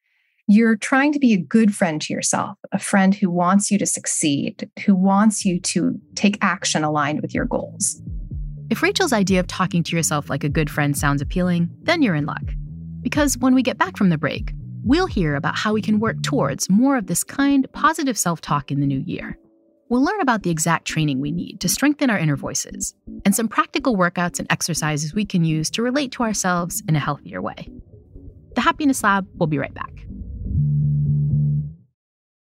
You're 0.48 0.76
trying 0.76 1.14
to 1.14 1.20
be 1.20 1.34
a 1.34 1.38
good 1.38 1.74
friend 1.74 2.02
to 2.02 2.14
yourself, 2.14 2.58
a 2.74 2.80
friend 2.80 3.16
who 3.16 3.30
wants 3.30 3.72
you 3.72 3.78
to 3.78 3.86
succeed, 3.86 4.70
who 4.86 4.96
wants 4.96 5.46
you 5.46 5.62
to 5.62 5.98
take 6.16 6.38
action 6.42 6.84
aligned 6.84 7.22
with 7.22 7.34
your 7.34 7.46
goals. 7.46 8.02
If 8.70 8.82
Rachel's 8.82 9.14
idea 9.14 9.40
of 9.40 9.48
talking 9.48 9.82
to 9.84 9.96
yourself 9.96 10.30
like 10.30 10.44
a 10.44 10.50
good 10.50 10.70
friend 10.70 10.98
sounds 10.98 11.22
appealing, 11.22 11.70
then 11.84 12.02
you're 12.02 12.16
in 12.16 12.26
luck. 12.26 12.44
Because 13.04 13.38
when 13.38 13.54
we 13.54 13.62
get 13.62 13.78
back 13.78 13.98
from 13.98 14.10
the 14.10 14.18
break, 14.18 14.54
we'll 14.84 15.06
hear 15.06 15.36
about 15.36 15.56
how 15.56 15.74
we 15.74 15.82
can 15.82 16.00
work 16.00 16.24
towards 16.24 16.70
more 16.70 16.98
of 16.98 17.08
this 17.08 17.24
kind, 17.24 17.72
positive 17.74 18.18
self 18.18 18.42
talk 18.42 18.72
in 18.72 18.80
the 18.80 18.88
new 18.88 19.00
year. 19.00 19.38
We'll 19.90 20.04
learn 20.04 20.22
about 20.22 20.44
the 20.44 20.50
exact 20.50 20.86
training 20.86 21.20
we 21.20 21.32
need 21.32 21.60
to 21.60 21.70
strengthen 21.70 22.10
our 22.10 22.18
inner 22.18 22.38
voices 22.38 22.96
and 23.26 23.36
some 23.36 23.48
practical 23.48 23.96
workouts 23.96 24.40
and 24.40 24.52
exercises 24.52 25.14
we 25.14 25.26
can 25.26 25.44
use 25.44 25.70
to 25.72 25.84
relate 25.84 26.12
to 26.14 26.24
ourselves 26.24 26.82
in 26.88 26.96
a 26.96 27.00
healthier 27.00 27.42
way. 27.42 27.68
The 28.56 28.62
Happiness 28.62 29.04
Lab 29.04 29.28
will 29.38 29.48
be 29.48 29.60
right 29.60 29.74
back. 29.74 29.92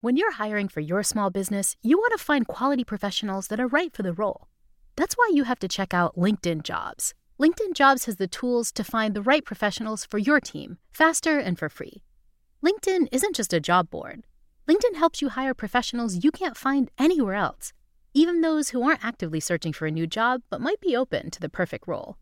When 0.00 0.16
you're 0.16 0.32
hiring 0.32 0.68
for 0.68 0.80
your 0.80 1.02
small 1.02 1.30
business, 1.30 1.76
you 1.82 1.98
want 1.98 2.18
to 2.18 2.24
find 2.24 2.46
quality 2.46 2.84
professionals 2.84 3.48
that 3.48 3.60
are 3.60 3.68
right 3.68 3.94
for 3.94 4.02
the 4.02 4.12
role. 4.12 4.48
That's 4.96 5.14
why 5.14 5.30
you 5.32 5.44
have 5.44 5.58
to 5.60 5.68
check 5.68 5.92
out 5.92 6.16
LinkedIn 6.16 6.62
Jobs. 6.62 7.12
LinkedIn 7.38 7.74
Jobs 7.74 8.06
has 8.06 8.16
the 8.16 8.26
tools 8.26 8.72
to 8.72 8.82
find 8.82 9.12
the 9.12 9.20
right 9.20 9.44
professionals 9.44 10.06
for 10.06 10.16
your 10.16 10.40
team 10.40 10.78
faster 10.90 11.38
and 11.38 11.58
for 11.58 11.68
free. 11.68 12.02
LinkedIn 12.64 13.08
isn't 13.12 13.36
just 13.36 13.52
a 13.52 13.60
job 13.60 13.90
board. 13.90 14.24
LinkedIn 14.66 14.96
helps 14.96 15.20
you 15.20 15.28
hire 15.28 15.52
professionals 15.52 16.24
you 16.24 16.30
can't 16.30 16.56
find 16.56 16.90
anywhere 16.96 17.34
else, 17.34 17.74
even 18.14 18.40
those 18.40 18.70
who 18.70 18.82
aren't 18.82 19.04
actively 19.04 19.38
searching 19.38 19.74
for 19.74 19.86
a 19.86 19.90
new 19.90 20.06
job 20.06 20.40
but 20.48 20.62
might 20.62 20.80
be 20.80 20.96
open 20.96 21.30
to 21.30 21.38
the 21.38 21.50
perfect 21.50 21.86
role. 21.86 22.16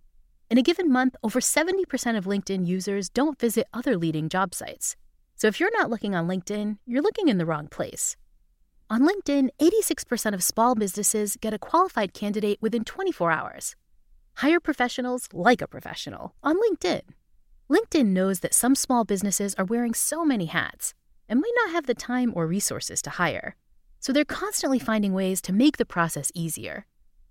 In 0.50 0.59
a 0.59 0.62
given 0.62 0.90
month, 0.92 1.14
over 1.23 1.38
70% 1.38 2.16
of 2.18 2.25
LinkedIn 2.25 2.66
users 2.66 3.09
don't 3.09 3.38
visit 3.38 3.68
other 3.73 3.97
leading 3.97 4.28
job 4.28 4.52
sites. 4.52 4.97
So 5.37 5.47
if 5.47 5.61
you're 5.61 5.78
not 5.78 5.90
looking 5.90 6.16
on 6.16 6.26
LinkedIn, 6.26 6.78
you're 6.87 7.02
looking 7.02 7.28
in 7.28 7.38
the 7.38 7.47
wrong 7.47 7.68
place. 7.68 8.16
On 8.90 9.06
LinkedIn, 9.06 9.50
86% 9.61 10.35
of 10.35 10.42
small 10.42 10.75
businesses 10.75 11.37
get 11.40 11.54
a 11.54 11.59
qualified 11.59 12.14
candidate 12.14 12.59
within 12.61 12.83
24 12.83 13.30
hours. 13.30 13.76
Hire 14.37 14.61
professionals 14.61 15.29
like 15.33 15.62
a 15.62 15.69
professional 15.69 16.35
on 16.43 16.57
LinkedIn. 16.57 17.03
LinkedIn 17.71 18.07
knows 18.07 18.41
that 18.41 18.55
some 18.55 18.75
small 18.75 19.05
businesses 19.05 19.55
are 19.55 19.64
wearing 19.64 19.95
so 19.95 20.25
many 20.25 20.47
hats 20.47 20.95
and 21.29 21.41
might 21.41 21.53
not 21.64 21.73
have 21.73 21.87
the 21.87 21.95
time 21.95 22.33
or 22.35 22.47
resources 22.47 23.00
to 23.03 23.11
hire. 23.11 23.57
So 24.00 24.12
they're 24.12 24.25
constantly 24.25 24.79
finding 24.79 25.14
ways 25.14 25.41
to 25.43 25.53
make 25.53 25.79
the 25.79 25.87
process 25.87 26.31
easier, 26.35 26.85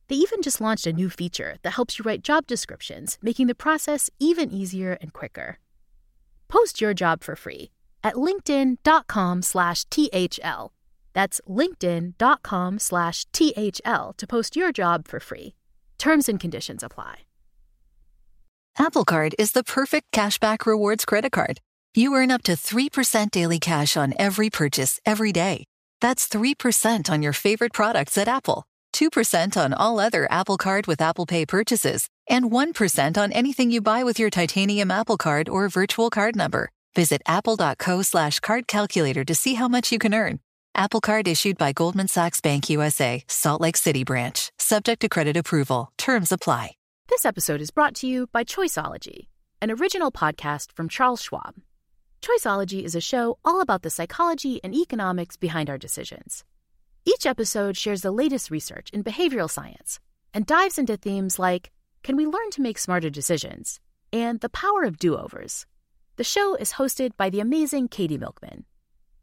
They 0.10 0.16
even 0.16 0.42
just 0.42 0.62
launched 0.62 0.86
a 0.86 0.94
new 0.94 1.10
feature 1.10 1.56
that 1.64 1.74
helps 1.74 1.98
you 1.98 2.04
write 2.04 2.24
job 2.24 2.46
descriptions, 2.46 3.18
making 3.22 3.48
the 3.48 3.56
process 3.56 4.10
even 4.20 4.52
easier 4.52 4.98
and 5.02 5.14
quicker. 5.14 5.60
Post 6.48 6.82
your 6.82 6.94
job 6.94 7.24
for 7.24 7.36
free 7.36 7.72
at 8.04 8.16
linkedin.com 8.16 9.42
slash 9.42 9.86
THL. 9.86 10.72
That's 11.14 11.42
linkedin.com 11.48 12.80
slash 12.80 13.26
THL 13.32 14.14
to 14.18 14.28
post 14.28 14.56
your 14.56 14.72
job 14.72 15.08
for 15.08 15.20
free. 15.20 15.56
Terms 16.04 16.28
and 16.28 16.38
conditions 16.38 16.84
apply. 16.84 17.16
Apple 18.78 19.06
Card 19.06 19.36
is 19.40 19.54
the 19.54 19.64
perfect 19.64 20.12
cashback 20.12 20.66
rewards 20.66 21.06
credit 21.06 21.32
card. 21.32 21.62
You 21.94 22.14
earn 22.16 22.30
up 22.30 22.44
to 22.44 22.58
3% 22.58 23.32
daily 23.32 23.58
cash 23.58 23.96
on 23.96 24.14
every 24.20 24.50
purchase 24.50 25.00
every 25.06 25.32
day. 25.32 25.64
That's 26.02 26.28
3% 26.28 27.10
on 27.10 27.24
your 27.24 27.32
favorite 27.32 27.72
products 27.72 28.18
at 28.18 28.28
Apple, 28.28 28.66
2% 28.94 29.56
on 29.56 29.74
all 29.74 29.98
other 29.98 30.28
Apple 30.30 30.58
Card 30.58 30.88
with 30.88 31.00
Apple 31.00 31.26
Pay 31.26 31.46
purchases, 31.46 32.10
and 32.30 32.52
1% 32.52 33.18
on 33.18 33.32
anything 33.32 33.72
you 33.72 33.80
buy 33.80 34.04
with 34.04 34.20
your 34.20 34.30
titanium 34.30 34.92
Apple 34.92 35.18
Card 35.18 35.48
or 35.48 35.70
virtual 35.70 36.10
card 36.10 36.36
number. 36.36 36.70
Visit 36.98 37.22
apple.co 37.26 38.02
slash 38.02 38.42
card 38.42 38.68
calculator 38.68 39.24
to 39.24 39.34
see 39.34 39.54
how 39.54 39.70
much 39.70 39.94
you 39.94 40.00
can 40.00 40.14
earn. 40.14 40.42
Apple 40.76 41.02
Card 41.02 41.28
issued 41.28 41.58
by 41.60 41.72
Goldman 41.72 42.08
Sachs 42.08 42.42
Bank 42.42 42.68
USA, 42.68 43.24
Salt 43.28 43.62
Lake 43.62 43.78
City 43.78 44.04
branch, 44.04 44.52
subject 44.58 45.02
to 45.02 45.10
credit 45.10 45.38
approval. 45.38 45.92
Terms 46.00 46.32
apply. 46.32 46.72
This 47.10 47.26
episode 47.26 47.62
is 47.62 47.70
brought 47.70 47.94
to 47.96 48.08
you 48.08 48.26
by 48.32 48.44
Choiceology, 48.44 49.28
an 49.62 49.70
original 49.70 50.12
podcast 50.12 50.72
from 50.72 50.90
Charles 50.90 51.22
Schwab. 51.22 51.58
Choiceology 52.24 52.84
is 52.84 52.96
a 52.96 53.02
show 53.02 53.38
all 53.46 53.62
about 53.62 53.84
the 53.84 53.92
psychology 53.92 54.60
and 54.64 54.74
economics 54.74 55.38
behind 55.38 55.70
our 55.70 55.78
decisions. 55.78 56.44
Each 57.06 57.28
episode 57.28 57.78
shares 57.78 58.02
the 58.02 58.12
latest 58.12 58.50
research 58.50 58.90
in 58.92 59.04
behavioral 59.04 59.50
science 59.50 60.00
and 60.34 60.44
dives 60.44 60.80
into 60.80 60.98
themes 60.98 61.38
like 61.38 61.72
can 62.02 62.16
we 62.16 62.26
learn 62.26 62.50
to 62.50 62.62
make 62.62 62.80
smarter 62.80 63.12
decisions 63.12 63.80
and 64.12 64.40
the 64.40 64.50
power 64.50 64.84
of 64.84 64.98
do 64.98 65.16
overs. 65.16 65.68
The 66.16 66.24
show 66.24 66.56
is 66.56 66.74
hosted 66.74 67.12
by 67.16 67.30
the 67.30 67.42
amazing 67.42 67.90
Katie 67.90 68.18
Milkman. 68.18 68.66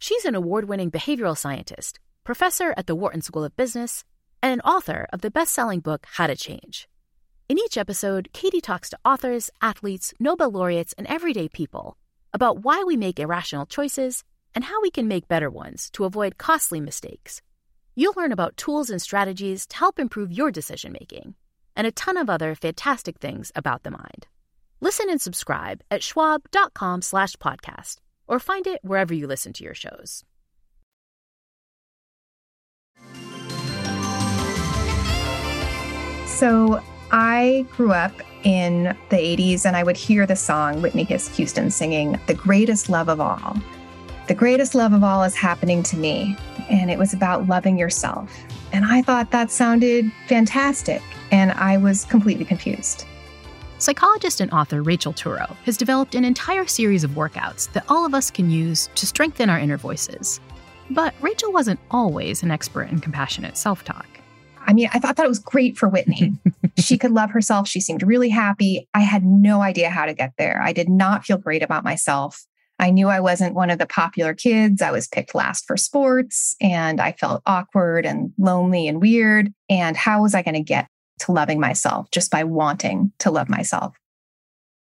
She's 0.02 0.25
an 0.25 0.35
award 0.35 0.64
winning 0.64 0.90
behavioral 0.90 1.37
scientist, 1.37 2.00
professor 2.25 2.73
at 2.78 2.87
the 2.87 2.95
Wharton 2.95 3.21
School 3.21 3.45
of 3.45 3.54
Business, 3.54 4.02
and 4.42 4.50
an 4.50 4.62
author 4.62 5.07
of 5.12 5.21
the 5.21 5.30
best 5.30 5.52
selling 5.52 5.80
book 5.80 6.07
How 6.12 6.26
to 6.26 6.35
Change. 6.35 6.88
In 7.50 7.59
each 7.59 7.76
episode, 7.76 8.30
Katie 8.33 8.62
talks 8.62 8.88
to 8.88 8.99
authors, 9.04 9.50
athletes, 9.61 10.14
Nobel 10.19 10.50
laureates, 10.50 10.95
and 10.95 11.07
everyday 11.07 11.50
people 11.50 11.99
about 12.33 12.64
why 12.64 12.83
we 12.83 12.97
make 12.97 13.21
irrational 13.21 13.66
choices 13.66 14.25
and 14.54 14.64
how 14.64 14.80
we 14.80 14.90
can 14.90 15.07
make 15.07 15.28
better 15.28 15.50
ones 15.50 15.90
to 15.90 16.07
avoid 16.07 16.38
costly 16.38 16.80
mistakes. 16.80 17.42
You'll 17.95 18.14
learn 18.16 18.33
about 18.33 18.57
tools 18.57 18.88
and 18.88 19.02
strategies 19.02 19.66
to 19.66 19.76
help 19.76 19.99
improve 19.99 20.33
your 20.33 20.50
decision 20.50 20.92
making, 20.99 21.35
and 21.76 21.87
a 21.87 21.92
ton 21.92 22.16
of 22.16 22.30
other 22.30 22.54
fantastic 22.54 23.19
things 23.19 23.52
about 23.54 23.83
the 23.83 23.90
mind. 23.90 24.28
Listen 24.80 25.11
and 25.11 25.21
subscribe 25.21 25.83
at 25.90 26.02
schwab.com 26.02 27.02
slash 27.02 27.37
podcast 27.37 27.97
or 28.31 28.39
find 28.39 28.67
it 28.67 28.79
wherever 28.83 29.13
you 29.13 29.27
listen 29.27 29.53
to 29.53 29.65
your 29.65 29.75
shows. 29.75 30.25
So 36.27 36.81
I 37.11 37.67
grew 37.73 37.93
up 37.93 38.13
in 38.45 38.97
the 39.11 39.17
80s 39.17 39.67
and 39.67 39.77
I 39.77 39.83
would 39.83 39.97
hear 39.97 40.27
the 40.27 40.37
song 40.37 40.81
Whitney 40.81 41.05
Houston 41.05 41.71
singing, 41.71 42.19
The 42.29 42.35
Greatest 42.35 42.89
Love 42.89 43.09
of 43.09 43.21
All. 43.21 43.57
The 44.29 44.35
greatest 44.35 44.77
love 44.77 44.93
of 44.93 45.03
all 45.03 45.25
is 45.25 45.35
happening 45.35 45.83
to 45.83 45.97
me. 45.97 46.37
And 46.71 46.89
it 46.89 46.99
was 46.99 47.13
about 47.13 47.49
loving 47.49 47.77
yourself. 47.77 48.33
And 48.73 48.85
I 48.85 49.03
thought 49.03 49.33
that 49.33 49.51
sounded 49.51 50.11
fantastic. 50.29 51.03
And 51.33 51.51
I 51.53 51.77
was 51.77 52.05
completely 52.05 52.45
confused. 52.45 53.07
Psychologist 53.81 54.43
and 54.43 54.53
author 54.53 54.83
Rachel 54.83 55.15
Turow 55.15 55.57
has 55.65 55.79
developed 55.79 56.15
an 56.15 56.23
entire 56.23 56.67
series 56.67 57.03
of 57.03 57.13
workouts 57.13 57.73
that 57.73 57.87
all 57.89 58.05
of 58.05 58.13
us 58.13 58.31
can 58.31 58.51
use 58.51 58.91
to 58.95 59.07
strengthen 59.07 59.49
our 59.49 59.59
inner 59.59 59.79
voices. 59.79 60.39
But 60.91 61.15
Rachel 61.23 61.51
wasn't 61.51 61.81
always 61.91 62.43
an 62.43 62.51
expert 62.51 62.91
in 62.91 63.01
compassionate 63.01 63.57
self 63.57 63.83
talk. 63.83 64.07
I 64.67 64.75
mean, 64.75 64.91
I 64.93 64.99
thought 64.99 65.17
that 65.17 65.25
it 65.25 65.31
was 65.31 65.39
great 65.39 65.79
for 65.79 65.89
Whitney. 65.89 66.35
she 66.79 66.99
could 66.99 67.13
love 67.13 67.31
herself. 67.31 67.69
She 67.69 67.81
seemed 67.81 68.03
really 68.03 68.29
happy. 68.29 68.87
I 68.93 69.01
had 69.01 69.25
no 69.25 69.63
idea 69.63 69.89
how 69.89 70.05
to 70.05 70.13
get 70.13 70.35
there. 70.37 70.61
I 70.63 70.75
did 70.75 70.91
not 70.91 71.25
feel 71.25 71.39
great 71.39 71.63
about 71.63 71.83
myself. 71.83 72.45
I 72.79 72.91
knew 72.91 73.09
I 73.09 73.21
wasn't 73.21 73.55
one 73.55 73.71
of 73.71 73.79
the 73.79 73.87
popular 73.87 74.35
kids. 74.35 74.83
I 74.83 74.91
was 74.91 75.09
picked 75.09 75.35
last 75.35 75.67
for 75.67 75.79
sports 75.79 76.55
and 76.61 77.01
I 77.01 77.13
felt 77.13 77.43
awkward 77.47 78.05
and 78.05 78.35
lonely 78.37 78.89
and 78.89 79.01
weird. 79.01 79.55
And 79.71 79.97
how 79.97 80.21
was 80.21 80.35
I 80.35 80.43
going 80.43 80.55
to 80.55 80.61
get 80.61 80.87
to 81.21 81.33
loving 81.33 81.61
myself 81.61 82.11
just 82.11 82.31
by 82.31 82.45
wanting 82.45 83.12
to 83.21 83.31
love 83.31 83.49
myself? 83.49 83.97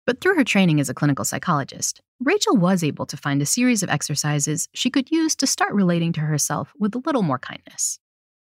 But 0.07 0.21
through 0.21 0.37
her 0.37 0.45
training 0.45 0.78
as 0.78 0.88
a 0.88 0.95
clinical 0.95 1.25
psychologist, 1.25 2.00
Rachel 2.21 2.57
was 2.57 2.85
able 2.85 3.07
to 3.07 3.16
find 3.16 3.43
a 3.43 3.47
series 3.47 3.83
of 3.83 3.90
exercises 3.90 4.69
she 4.73 4.88
could 4.88 5.11
use 5.11 5.35
to 5.37 5.47
start 5.47 5.75
relating 5.75 6.12
to 6.14 6.21
herself 6.21 6.73
with 6.78 6.95
a 6.95 7.02
little 7.05 7.23
more 7.23 7.40
kindness. 7.40 7.99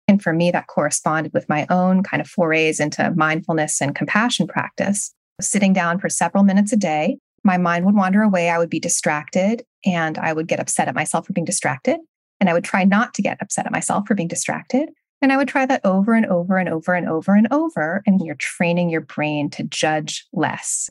And 0.06 0.22
for 0.22 0.32
me, 0.32 0.50
that 0.50 0.68
corresponded 0.68 1.32
with 1.32 1.48
my 1.48 1.66
own 1.70 2.02
kind 2.02 2.20
of 2.20 2.28
forays 2.28 2.78
into 2.78 3.10
mindfulness 3.16 3.80
and 3.80 3.94
compassion 3.94 4.46
practice. 4.46 5.12
Sitting 5.40 5.72
down 5.72 5.98
for 5.98 6.08
several 6.08 6.44
minutes 6.44 6.72
a 6.72 6.76
day, 6.76 7.18
my 7.42 7.58
mind 7.58 7.86
would 7.86 7.94
wander 7.94 8.22
away. 8.22 8.50
I 8.50 8.58
would 8.58 8.70
be 8.70 8.80
distracted 8.80 9.64
and 9.84 10.18
I 10.18 10.32
would 10.32 10.48
get 10.48 10.60
upset 10.60 10.88
at 10.88 10.94
myself 10.94 11.26
for 11.26 11.32
being 11.32 11.44
distracted. 11.44 11.98
And 12.38 12.50
I 12.50 12.52
would 12.52 12.64
try 12.64 12.84
not 12.84 13.14
to 13.14 13.22
get 13.22 13.38
upset 13.40 13.66
at 13.66 13.72
myself 13.72 14.06
for 14.06 14.14
being 14.14 14.28
distracted. 14.28 14.90
And 15.26 15.32
I 15.32 15.36
would 15.38 15.48
try 15.48 15.66
that 15.66 15.84
over 15.84 16.14
and 16.14 16.24
over 16.26 16.56
and 16.56 16.68
over 16.68 16.94
and 16.94 17.08
over 17.08 17.34
and 17.34 17.48
over. 17.50 18.00
And 18.06 18.20
you're 18.20 18.36
training 18.36 18.90
your 18.90 19.00
brain 19.00 19.50
to 19.50 19.64
judge 19.64 20.24
less 20.32 20.88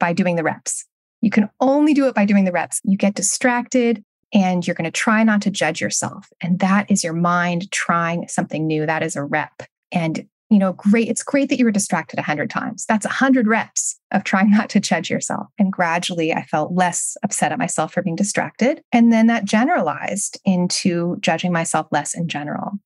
by 0.00 0.12
doing 0.12 0.34
the 0.34 0.42
reps. 0.42 0.84
You 1.20 1.30
can 1.30 1.48
only 1.60 1.94
do 1.94 2.08
it 2.08 2.14
by 2.16 2.24
doing 2.24 2.46
the 2.46 2.50
reps. 2.50 2.80
You 2.82 2.96
get 2.96 3.14
distracted 3.14 4.02
and 4.34 4.66
you're 4.66 4.74
going 4.74 4.86
to 4.86 4.90
try 4.90 5.22
not 5.22 5.40
to 5.42 5.52
judge 5.52 5.80
yourself. 5.80 6.26
And 6.40 6.58
that 6.58 6.90
is 6.90 7.04
your 7.04 7.12
mind 7.12 7.70
trying 7.70 8.26
something 8.26 8.66
new. 8.66 8.86
That 8.86 9.04
is 9.04 9.14
a 9.14 9.22
rep. 9.22 9.62
And, 9.92 10.26
you 10.50 10.58
know, 10.58 10.72
great. 10.72 11.06
It's 11.06 11.22
great 11.22 11.48
that 11.50 11.60
you 11.60 11.64
were 11.64 11.70
distracted 11.70 12.18
a 12.18 12.22
hundred 12.22 12.50
times. 12.50 12.86
That's 12.88 13.06
a 13.06 13.10
hundred 13.10 13.46
reps 13.46 14.00
of 14.10 14.24
trying 14.24 14.50
not 14.50 14.68
to 14.70 14.80
judge 14.80 15.10
yourself. 15.10 15.46
And 15.60 15.72
gradually 15.72 16.32
I 16.32 16.42
felt 16.42 16.72
less 16.72 17.16
upset 17.22 17.52
at 17.52 17.58
myself 17.60 17.94
for 17.94 18.02
being 18.02 18.16
distracted. 18.16 18.82
And 18.90 19.12
then 19.12 19.28
that 19.28 19.44
generalized 19.44 20.40
into 20.44 21.18
judging 21.20 21.52
myself 21.52 21.86
less 21.92 22.16
in 22.16 22.26
general. 22.26 22.80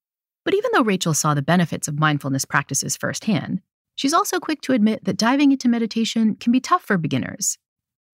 But 0.51 0.57
even 0.57 0.73
though 0.75 0.83
Rachel 0.83 1.15
saw 1.15 1.33
the 1.33 1.43
benefits 1.43 1.87
of 1.87 2.01
mindfulness 2.01 2.45
practices 2.45 2.97
firsthand, 2.97 3.61
she's 3.95 4.13
also 4.13 4.41
quick 4.41 4.61
to 4.63 4.73
admit 4.73 5.05
that 5.05 5.17
diving 5.17 5.53
into 5.53 5.69
meditation 5.69 6.35
can 6.35 6.51
be 6.51 6.59
tough 6.59 6.83
for 6.83 6.99
beginners. 6.99 7.57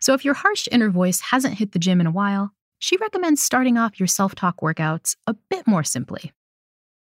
So 0.02 0.12
if 0.12 0.22
your 0.22 0.34
harsh 0.34 0.68
inner 0.70 0.90
voice 0.90 1.20
hasn't 1.20 1.54
hit 1.54 1.72
the 1.72 1.78
gym 1.78 1.98
in 1.98 2.06
a 2.06 2.10
while, 2.10 2.52
she 2.78 2.98
recommends 2.98 3.42
starting 3.42 3.78
off 3.78 3.98
your 3.98 4.06
self 4.06 4.34
talk 4.34 4.60
workouts 4.60 5.16
a 5.26 5.34
bit 5.48 5.66
more 5.66 5.82
simply. 5.82 6.30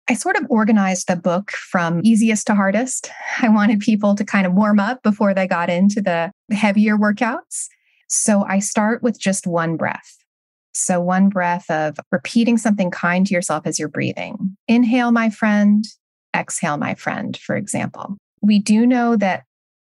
I 0.08 0.14
sort 0.14 0.34
of 0.34 0.46
organized 0.50 1.06
the 1.06 1.14
book 1.14 1.52
from 1.52 2.00
easiest 2.02 2.48
to 2.48 2.56
hardest. 2.56 3.08
I 3.40 3.50
wanted 3.50 3.78
people 3.78 4.16
to 4.16 4.24
kind 4.24 4.48
of 4.48 4.54
warm 4.54 4.80
up 4.80 5.00
before 5.04 5.32
they 5.32 5.46
got 5.46 5.70
into 5.70 6.02
the 6.02 6.32
heavier 6.50 6.96
workouts. 6.96 7.68
So 8.08 8.42
I 8.48 8.58
start 8.58 9.00
with 9.04 9.20
just 9.20 9.46
one 9.46 9.76
breath. 9.76 10.19
So, 10.72 11.00
one 11.00 11.28
breath 11.28 11.70
of 11.70 11.98
repeating 12.12 12.58
something 12.58 12.90
kind 12.90 13.26
to 13.26 13.34
yourself 13.34 13.66
as 13.66 13.78
you're 13.78 13.88
breathing. 13.88 14.56
Inhale, 14.68 15.12
my 15.12 15.30
friend. 15.30 15.84
Exhale, 16.34 16.76
my 16.76 16.94
friend, 16.94 17.36
for 17.36 17.56
example. 17.56 18.16
We 18.40 18.60
do 18.60 18.86
know 18.86 19.16
that 19.16 19.44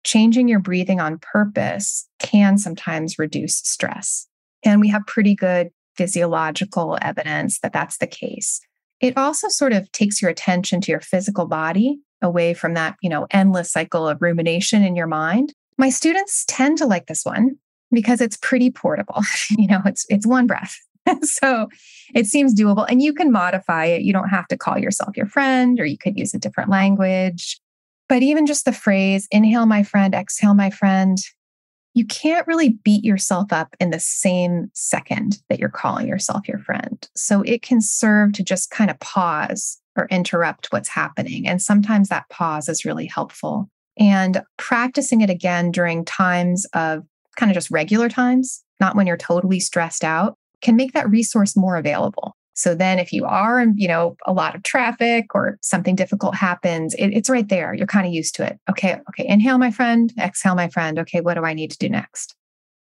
changing 0.05 0.49
your 0.49 0.61
breathing 0.61 1.01
on 1.01 1.19
purpose 1.19 2.09
can 2.19 2.59
sometimes 2.59 3.19
reduce 3.19 3.57
stress. 3.59 4.27
And 4.65 4.81
we 4.81 4.89
have 4.89 5.07
pretty 5.07 5.35
good 5.35 5.71
physiological 5.97 6.97
evidence 7.03 7.59
that 7.61 7.73
that's 7.73 7.99
the 7.99 8.07
case. 8.07 8.61
It 9.01 9.17
also 9.17 9.49
sort 9.49 9.73
of 9.73 9.91
takes 9.93 10.23
your 10.23 10.31
attention 10.31 10.81
to 10.83 10.93
your 10.93 11.01
physical 11.01 11.47
body 11.47 11.99
away 12.23 12.55
from 12.55 12.75
that, 12.75 12.97
you 13.01 13.11
know, 13.11 13.27
endless 13.31 13.71
cycle 13.71 14.09
of 14.09 14.23
rumination 14.23 14.83
in 14.83 14.97
your 14.97 15.07
mind. 15.07 15.53
My 15.77 15.91
students 15.91 16.45
tend 16.49 16.79
to 16.79 16.87
like 16.87 17.07
this 17.07 17.25
one 17.25 17.59
because 17.91 18.21
it's 18.21 18.37
pretty 18.37 18.71
portable. 18.71 19.23
you 19.51 19.67
know, 19.67 19.81
it's 19.85 20.07
it's 20.09 20.27
one 20.27 20.47
breath. 20.47 20.77
so 21.23 21.69
it 22.15 22.27
seems 22.27 22.55
doable 22.55 22.87
and 22.89 23.03
you 23.03 23.13
can 23.13 23.33
modify 23.33 23.87
it. 23.87 24.03
You 24.03 24.13
don't 24.13 24.29
have 24.29 24.47
to 24.49 24.59
call 24.59 24.79
yourself 24.79 25.17
your 25.17 25.27
friend 25.27 25.81
or 25.81 25.87
you 25.87 25.99
could 25.99 26.19
use 26.19 26.35
a 26.35 26.39
different 26.39 26.71
language. 26.71 27.61
But 28.09 28.23
even 28.23 28.47
just 28.47 28.65
the 28.65 28.73
phrase 28.73 29.29
inhale 29.31 29.67
my 29.67 29.83
friend, 29.83 30.15
exhale 30.15 30.55
my 30.55 30.71
friend, 30.71 31.19
you 31.95 32.07
can't 32.07 32.47
really 32.47 32.79
beat 32.85 33.05
yourself 33.05 33.53
up 33.53 33.75
in 33.81 33.91
the 33.91 34.01
same 34.01 34.71
second 34.73 35.39
that 35.49 35.59
you're 35.59 35.69
calling 35.69 36.07
yourself 36.07 36.47
your 36.47 36.61
friend. 36.61 37.09
So 37.17 37.43
it 37.43 37.63
can 37.63 37.81
serve 37.81 38.33
to 38.35 38.43
just 38.43 38.71
kind 38.71 38.91
of 38.91 39.01
pause 39.01 39.81
or 39.97 40.07
interrupt 40.11 40.69
what's 40.71 40.89
happening. 40.89 41.47
And 41.47 41.61
sometimes 41.61 42.09
that 42.09 42.29
pause 42.31 42.69
is 42.69 42.85
really 42.85 43.07
helpful. 43.07 43.69
And 43.99 44.43
practicing 44.59 45.23
it 45.23 45.31
again 45.31 45.73
during 45.73 46.05
times 46.05 46.67
of 46.73 47.05
kind 47.39 47.51
of 47.51 47.55
just 47.55 47.71
regular 47.71 48.09
times, 48.09 48.63
not 48.81 48.97
when 48.97 49.07
you're 49.07 49.17
totally 49.17 49.61
stressed 49.61 50.05
out, 50.05 50.35
can 50.61 50.77
make 50.77 50.93
that 50.93 51.09
resource 51.09 51.57
more 51.57 51.77
available. 51.77 52.35
So 52.55 52.75
then 52.75 52.99
if 52.99 53.13
you 53.13 53.25
are 53.25 53.61
in, 53.61 53.75
you 53.77 53.87
know, 53.87 54.17
a 54.27 54.33
lot 54.33 54.57
of 54.57 54.65
traffic 54.65 55.27
or 55.33 55.59
something 55.63 55.95
difficult 55.95 56.35
happens, 56.35 56.93
it, 56.95 57.11
it's 57.11 57.31
right 57.31 57.49
there. 57.49 57.73
You're 57.73 57.87
kind 57.87 58.05
of 58.07 58.13
used 58.13 58.35
to 58.35 58.45
it. 58.45 58.59
Okay, 58.69 58.99
okay, 59.11 59.25
inhale, 59.29 59.59
my 59.59 59.71
friend, 59.71 60.13
exhale, 60.19 60.57
my 60.57 60.69
friend. 60.69 60.99
Okay, 60.99 61.21
what 61.21 61.35
do 61.35 61.45
I 61.45 61.55
need 61.55 61.71
to 61.71 61.79
do 61.79 61.89
next? 61.89 62.35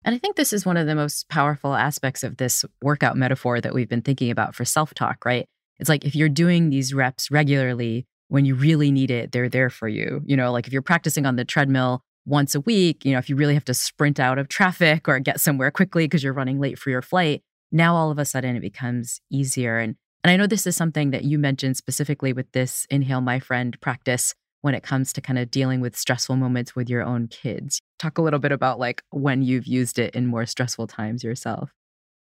And 0.05 0.15
I 0.15 0.19
think 0.19 0.37
this 0.37 0.53
is 0.53 0.67
one 0.67 0.77
of 0.77 0.87
the 0.87 0.95
most 0.95 1.29
powerful 1.31 1.75
aspects 1.75 2.23
of 2.23 2.37
this 2.37 2.67
workout 2.83 3.17
metaphor 3.17 3.63
that 3.63 3.73
we've 3.73 3.89
been 3.89 4.03
thinking 4.03 4.31
about 4.31 4.55
for 4.55 4.67
self 4.67 4.93
talk, 4.93 5.25
right? 5.25 5.47
It's 5.79 5.89
like 5.89 6.05
if 6.05 6.15
you're 6.15 6.29
doing 6.29 6.69
these 6.69 6.93
reps 6.93 7.31
regularly, 7.31 8.07
when 8.29 8.45
you 8.45 8.55
really 8.55 8.91
need 8.91 9.11
it, 9.11 9.33
they're 9.33 9.49
there 9.49 9.71
for 9.71 9.89
you. 9.89 10.21
You 10.27 10.37
know, 10.37 10.53
like 10.53 10.67
if 10.67 10.73
you're 10.73 10.83
practicing 10.83 11.25
on 11.25 11.37
the 11.37 11.47
treadmill 11.47 12.03
once 12.25 12.55
a 12.55 12.61
week, 12.61 13.05
you 13.05 13.13
know, 13.13 13.19
if 13.19 13.29
you 13.29 13.37
really 13.37 13.55
have 13.55 13.65
to 13.65 13.75
sprint 13.75 14.21
out 14.21 14.39
of 14.39 14.49
traffic 14.49 15.09
or 15.09 15.19
get 15.19 15.41
somewhere 15.41 15.71
quickly 15.71 16.05
because 16.05 16.23
you're 16.23 16.33
running 16.33 16.61
late 16.61 16.79
for 16.79 16.91
your 16.91 17.03
flight, 17.03 17.43
now 17.71 17.95
all 17.95 18.11
of 18.11 18.19
a 18.19 18.25
sudden 18.25 18.57
it 18.57 18.61
becomes 18.61 19.21
easier. 19.31 19.79
And 19.79 19.97
and 20.25 20.31
I 20.31 20.37
know 20.37 20.47
this 20.47 20.69
is 20.69 20.77
something 20.77 21.11
that 21.11 21.25
you 21.25 21.37
mentioned 21.37 21.77
specifically 21.77 22.33
with 22.33 22.53
this 22.53 22.87
inhale 22.91 23.21
my 23.21 23.41
friend 23.41 23.77
practice 23.81 24.35
when 24.61 24.75
it 24.75 24.85
comes 24.85 25.13
to 25.13 25.21
kind 25.21 25.39
of 25.39 25.51
dealing 25.51 25.81
with 25.81 25.97
stressful 25.97 26.37
moments 26.37 26.77
with 26.77 26.89
your 26.89 27.03
own 27.03 27.27
kids. 27.27 27.81
Talk 27.99 28.19
a 28.19 28.23
little 28.23 28.39
bit 28.39 28.53
about 28.53 28.79
like 28.79 29.03
when 29.11 29.43
you've 29.43 29.67
used 29.67 29.99
it 29.99 30.15
in 30.15 30.29
more 30.29 30.47
stressful 30.47 30.87
times 30.87 31.25
yourself. 31.25 31.73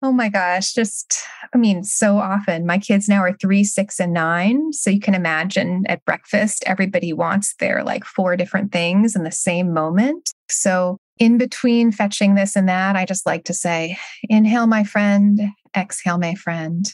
Oh 0.05 0.11
my 0.11 0.29
gosh, 0.29 0.73
just, 0.73 1.23
I 1.55 1.59
mean, 1.59 1.85
so 1.85 2.19
often. 2.19 2.67
My 2.67 2.79
kids 2.79 3.09
now 3.09 3.21
are 3.21 3.37
three, 3.37 3.63
six, 3.63 4.01
and 4.01 4.13
nine. 4.13 4.73
So 4.73 4.91
you 4.91 4.99
can 4.99 5.15
imagine 5.15 5.85
at 5.89 6.05
breakfast, 6.05 6.65
everybody 6.67 7.13
wants 7.13 7.55
their 7.61 7.85
like 7.85 8.05
four 8.05 8.37
different 8.37 8.73
things 8.73 9.15
in 9.15 9.23
the 9.23 9.31
same 9.31 9.73
moment. 9.73 10.33
So 10.51 10.99
in 11.19 11.39
between 11.39 11.93
fetching 11.93 12.35
this 12.35 12.57
and 12.57 12.69
that, 12.69 12.97
I 12.97 13.05
just 13.05 13.27
like 13.27 13.45
to 13.45 13.55
say, 13.55 13.97
inhale, 14.25 14.67
my 14.67 14.83
friend, 14.83 15.41
exhale, 15.77 16.19
my 16.19 16.35
friend. 16.35 16.85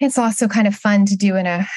It's 0.00 0.18
also 0.18 0.48
kind 0.48 0.66
of 0.66 0.74
fun 0.74 1.06
to 1.06 1.16
do 1.16 1.36
in 1.36 1.46
a 1.46 1.68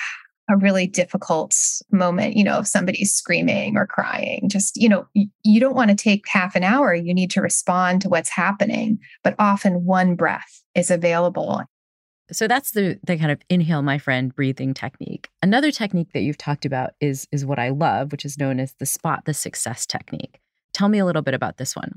a 0.49 0.57
really 0.57 0.87
difficult 0.87 1.55
moment, 1.91 2.35
you 2.35 2.43
know, 2.43 2.59
if 2.59 2.67
somebody's 2.67 3.13
screaming 3.13 3.77
or 3.77 3.85
crying, 3.85 4.49
just, 4.49 4.75
you 4.75 4.89
know, 4.89 5.07
you 5.13 5.59
don't 5.59 5.75
want 5.75 5.89
to 5.91 5.95
take 5.95 6.25
half 6.27 6.55
an 6.55 6.63
hour. 6.63 6.93
You 6.93 7.13
need 7.13 7.31
to 7.31 7.41
respond 7.41 8.01
to 8.01 8.09
what's 8.09 8.29
happening, 8.29 8.99
but 9.23 9.35
often 9.37 9.85
one 9.85 10.15
breath 10.15 10.63
is 10.75 10.89
available. 10.89 11.63
So 12.31 12.47
that's 12.47 12.71
the 12.71 12.99
the 13.03 13.17
kind 13.17 13.31
of 13.31 13.41
inhale 13.49 13.81
my 13.81 13.97
friend 13.97 14.35
breathing 14.35 14.73
technique. 14.73 15.29
Another 15.41 15.71
technique 15.71 16.13
that 16.13 16.21
you've 16.21 16.37
talked 16.37 16.65
about 16.65 16.91
is 16.99 17.27
is 17.31 17.45
what 17.45 17.59
I 17.59 17.69
love, 17.69 18.11
which 18.11 18.25
is 18.25 18.37
known 18.37 18.59
as 18.59 18.73
the 18.73 18.85
spot 18.85 19.25
the 19.25 19.33
success 19.33 19.85
technique. 19.85 20.39
Tell 20.73 20.89
me 20.89 20.99
a 20.99 21.05
little 21.05 21.23
bit 21.23 21.33
about 21.33 21.57
this 21.57 21.75
one. 21.75 21.93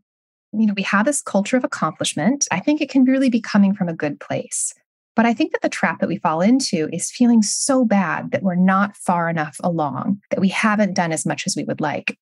You 0.53 0.67
know, 0.67 0.75
we 0.75 0.83
have 0.83 1.07
this 1.07 1.23
culture 1.23 1.57
of 1.57 1.65
accomplishment. 1.65 2.47
I 2.51 2.61
think 2.61 2.81
it 2.81 2.91
can 2.91 3.05
really 3.05 3.31
be 3.31 3.41
coming 3.41 3.75
from 3.75 3.89
a 3.89 3.95
good 3.95 4.21
place. 4.21 4.75
But 5.15 5.27
I 5.27 5.35
think 5.35 5.53
that 5.53 5.63
the 5.63 5.69
trap 5.69 6.01
that 6.01 6.09
we 6.09 6.19
fall 6.19 6.41
into 6.41 6.89
is 6.93 7.11
feeling 7.11 7.43
so 7.43 7.85
bad 7.85 8.31
that 8.31 8.43
we're 8.43 8.55
not 8.55 8.97
far 8.97 9.29
enough 9.29 9.57
along, 9.63 10.21
that 10.31 10.41
we 10.41 10.49
haven't 10.49 10.95
done 10.95 11.13
as 11.13 11.27
much 11.27 11.47
as 11.47 11.55
we 11.57 11.65
would 11.65 11.81
like. 11.81 12.19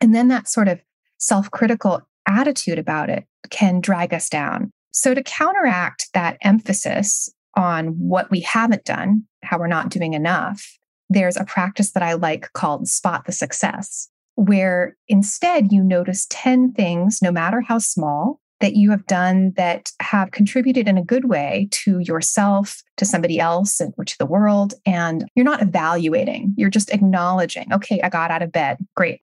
And 0.00 0.14
then 0.14 0.28
that 0.28 0.48
sort 0.48 0.68
of 0.68 0.80
self 1.18 1.50
critical 1.50 2.02
attitude 2.26 2.78
about 2.78 3.08
it 3.10 3.24
can 3.50 3.80
drag 3.80 4.12
us 4.12 4.28
down. 4.28 4.72
So, 4.90 5.14
to 5.14 5.22
counteract 5.22 6.08
that 6.14 6.38
emphasis 6.42 7.28
on 7.56 7.88
what 7.98 8.30
we 8.30 8.40
haven't 8.40 8.84
done, 8.84 9.24
how 9.42 9.58
we're 9.58 9.66
not 9.66 9.90
doing 9.90 10.14
enough, 10.14 10.78
there's 11.08 11.36
a 11.36 11.44
practice 11.44 11.92
that 11.92 12.02
I 12.02 12.14
like 12.14 12.52
called 12.52 12.88
Spot 12.88 13.24
the 13.24 13.32
Success, 13.32 14.08
where 14.34 14.96
instead 15.08 15.72
you 15.72 15.82
notice 15.82 16.26
10 16.30 16.72
things, 16.72 17.20
no 17.22 17.30
matter 17.30 17.60
how 17.60 17.78
small, 17.78 18.40
that 18.60 18.74
you 18.74 18.90
have 18.90 19.06
done 19.06 19.52
that 19.56 19.90
have 20.00 20.30
contributed 20.30 20.88
in 20.88 20.98
a 20.98 21.04
good 21.04 21.26
way 21.26 21.68
to 21.70 22.00
yourself, 22.00 22.82
to 22.96 23.04
somebody 23.04 23.38
else, 23.38 23.80
or 23.96 24.04
to 24.04 24.18
the 24.18 24.26
world. 24.26 24.74
And 24.84 25.28
you're 25.34 25.44
not 25.44 25.62
evaluating, 25.62 26.54
you're 26.56 26.70
just 26.70 26.92
acknowledging, 26.92 27.72
okay, 27.72 28.00
I 28.02 28.08
got 28.08 28.30
out 28.30 28.42
of 28.42 28.52
bed. 28.52 28.78
Great. 28.96 29.20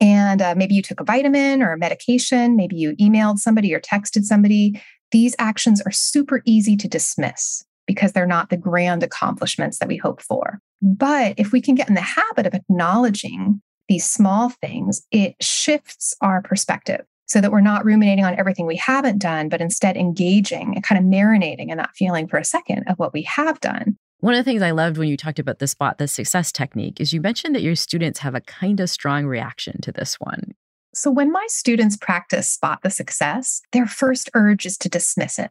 And 0.00 0.42
uh, 0.42 0.54
maybe 0.56 0.74
you 0.74 0.82
took 0.82 1.00
a 1.00 1.04
vitamin 1.04 1.62
or 1.62 1.72
a 1.72 1.78
medication, 1.78 2.56
maybe 2.56 2.76
you 2.76 2.96
emailed 2.96 3.38
somebody 3.38 3.72
or 3.72 3.80
texted 3.80 4.24
somebody. 4.24 4.80
These 5.12 5.36
actions 5.38 5.80
are 5.82 5.92
super 5.92 6.42
easy 6.44 6.76
to 6.76 6.88
dismiss 6.88 7.64
because 7.86 8.12
they're 8.12 8.26
not 8.26 8.50
the 8.50 8.56
grand 8.56 9.02
accomplishments 9.02 9.78
that 9.78 9.88
we 9.88 9.96
hope 9.96 10.20
for. 10.20 10.58
But 10.80 11.34
if 11.36 11.52
we 11.52 11.60
can 11.60 11.76
get 11.76 11.88
in 11.88 11.94
the 11.94 12.00
habit 12.00 12.46
of 12.46 12.54
acknowledging 12.54 13.62
these 13.88 14.08
small 14.08 14.48
things, 14.48 15.02
it 15.12 15.36
shifts 15.40 16.14
our 16.20 16.42
perspective 16.42 17.04
so 17.26 17.40
that 17.40 17.52
we're 17.52 17.60
not 17.60 17.84
ruminating 17.84 18.24
on 18.24 18.38
everything 18.38 18.66
we 18.66 18.76
haven't 18.76 19.18
done, 19.18 19.48
but 19.48 19.60
instead 19.60 19.96
engaging 19.96 20.74
and 20.74 20.84
kind 20.84 20.98
of 20.98 21.04
marinating 21.04 21.70
in 21.70 21.78
that 21.78 21.94
feeling 21.94 22.28
for 22.28 22.38
a 22.38 22.44
second 22.44 22.84
of 22.88 22.98
what 22.98 23.12
we 23.12 23.22
have 23.22 23.60
done. 23.60 23.96
One 24.20 24.34
of 24.34 24.38
the 24.38 24.48
things 24.48 24.62
I 24.62 24.70
loved 24.70 24.98
when 24.98 25.08
you 25.08 25.16
talked 25.16 25.38
about 25.38 25.58
the 25.58 25.66
spot 25.66 25.98
the 25.98 26.06
success 26.06 26.52
technique 26.52 27.00
is 27.00 27.12
you 27.12 27.20
mentioned 27.20 27.54
that 27.54 27.62
your 27.62 27.74
students 27.74 28.20
have 28.20 28.34
a 28.34 28.40
kind 28.40 28.78
of 28.78 28.88
strong 28.88 29.26
reaction 29.26 29.80
to 29.80 29.92
this 29.92 30.14
one. 30.20 30.52
So, 30.94 31.10
when 31.10 31.32
my 31.32 31.44
students 31.48 31.96
practice 31.96 32.50
spot 32.50 32.80
the 32.82 32.90
success, 32.90 33.62
their 33.72 33.86
first 33.86 34.30
urge 34.34 34.66
is 34.66 34.76
to 34.78 34.88
dismiss 34.88 35.38
it 35.38 35.50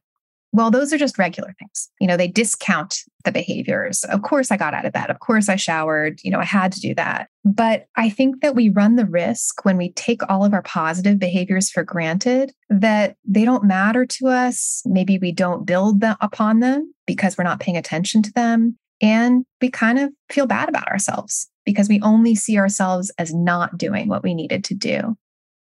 well, 0.54 0.70
those 0.70 0.92
are 0.92 0.98
just 0.98 1.18
regular 1.18 1.56
things. 1.58 1.90
You 2.00 2.08
know, 2.08 2.18
they 2.18 2.28
discount 2.28 3.00
the 3.24 3.32
behaviors. 3.32 4.04
Of 4.06 4.22
course, 4.24 4.52
I 4.52 4.58
got 4.58 4.74
out 4.74 4.86
of 4.86 4.92
bed. 4.92 5.10
Of 5.10 5.20
course, 5.20 5.48
I 5.48 5.56
showered. 5.56 6.20
You 6.24 6.32
know, 6.32 6.40
I 6.40 6.46
had 6.46 6.72
to 6.74 6.80
do 6.82 6.94
that. 6.96 7.30
But 7.46 7.88
I 7.96 8.10
think 8.10 8.42
that 8.42 8.56
we 8.56 8.70
run 8.70 8.96
the 8.96 9.06
risk 9.06 9.64
when 9.64 9.78
we 9.78 9.94
take 9.94 10.22
all 10.30 10.44
of 10.44 10.54
our 10.54 10.62
positive 10.64 11.20
behaviors 11.20 11.70
for 11.70 11.84
granted 11.84 12.52
that 12.70 13.16
they 13.26 13.46
don't 13.46 13.64
matter 13.64 14.06
to 14.06 14.28
us. 14.28 14.82
Maybe 14.86 15.18
we 15.18 15.32
don't 15.32 15.66
build 15.66 16.02
them 16.02 16.18
upon 16.20 16.60
them 16.60 16.94
because 17.08 17.38
we're 17.38 17.44
not 17.46 17.60
paying 17.60 17.78
attention 17.78 18.22
to 18.24 18.34
them. 18.34 18.78
And 19.02 19.46
we 19.62 19.70
kind 19.70 20.00
of 20.00 20.12
feel 20.30 20.48
bad 20.48 20.70
about 20.70 20.88
ourselves 20.90 21.50
because 21.66 21.88
we 21.88 22.02
only 22.02 22.36
see 22.36 22.58
ourselves 22.58 23.12
as 23.18 23.34
not 23.34 23.78
doing 23.78 24.08
what 24.08 24.24
we 24.24 24.34
needed 24.34 24.64
to 24.66 24.76
do. 24.76 25.16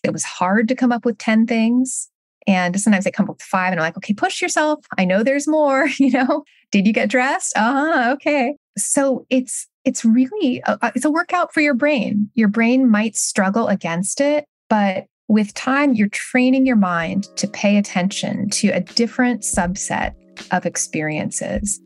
It 0.04 0.14
was 0.14 0.24
hard 0.24 0.68
to 0.68 0.76
come 0.76 0.92
up 0.92 1.06
with 1.06 1.18
10 1.18 1.48
things 1.48 2.10
and 2.48 2.80
sometimes 2.80 3.06
they 3.06 3.12
come 3.12 3.26
up 3.30 3.36
with 3.36 3.42
five 3.42 3.72
and 3.72 3.80
I'm 3.80 3.86
like, 3.86 3.98
okay, 3.98 4.14
push 4.14 4.42
yourself. 4.42 4.86
I 4.98 5.06
know 5.06 5.24
there's 5.24 5.48
more, 5.48 5.88
you 6.00 6.12
know, 6.12 6.44
did 6.72 6.86
you 6.86 6.94
get 6.94 7.10
dressed? 7.10 7.54
Uh-huh, 7.56 8.14
okay. 8.14 8.56
So 8.78 9.26
it's, 9.30 9.68
it's 9.84 10.04
really, 10.04 10.62
a, 10.66 10.92
it's 10.96 11.06
a 11.06 11.12
workout 11.12 11.54
for 11.54 11.62
your 11.62 11.74
brain. 11.74 12.30
Your 12.34 12.48
brain 12.48 12.90
might 12.90 13.16
struggle 13.16 13.68
against 13.68 14.20
it, 14.22 14.46
but 14.70 15.06
with 15.28 15.54
time, 15.54 15.94
you're 15.94 16.10
training 16.10 16.66
your 16.66 16.76
mind 16.76 17.28
to 17.38 17.48
pay 17.48 17.78
attention 17.78 18.50
to 18.52 18.70
a 18.70 18.82
different 18.82 19.42
subset 19.42 20.14
of 20.52 20.66
experiences. 20.66 21.80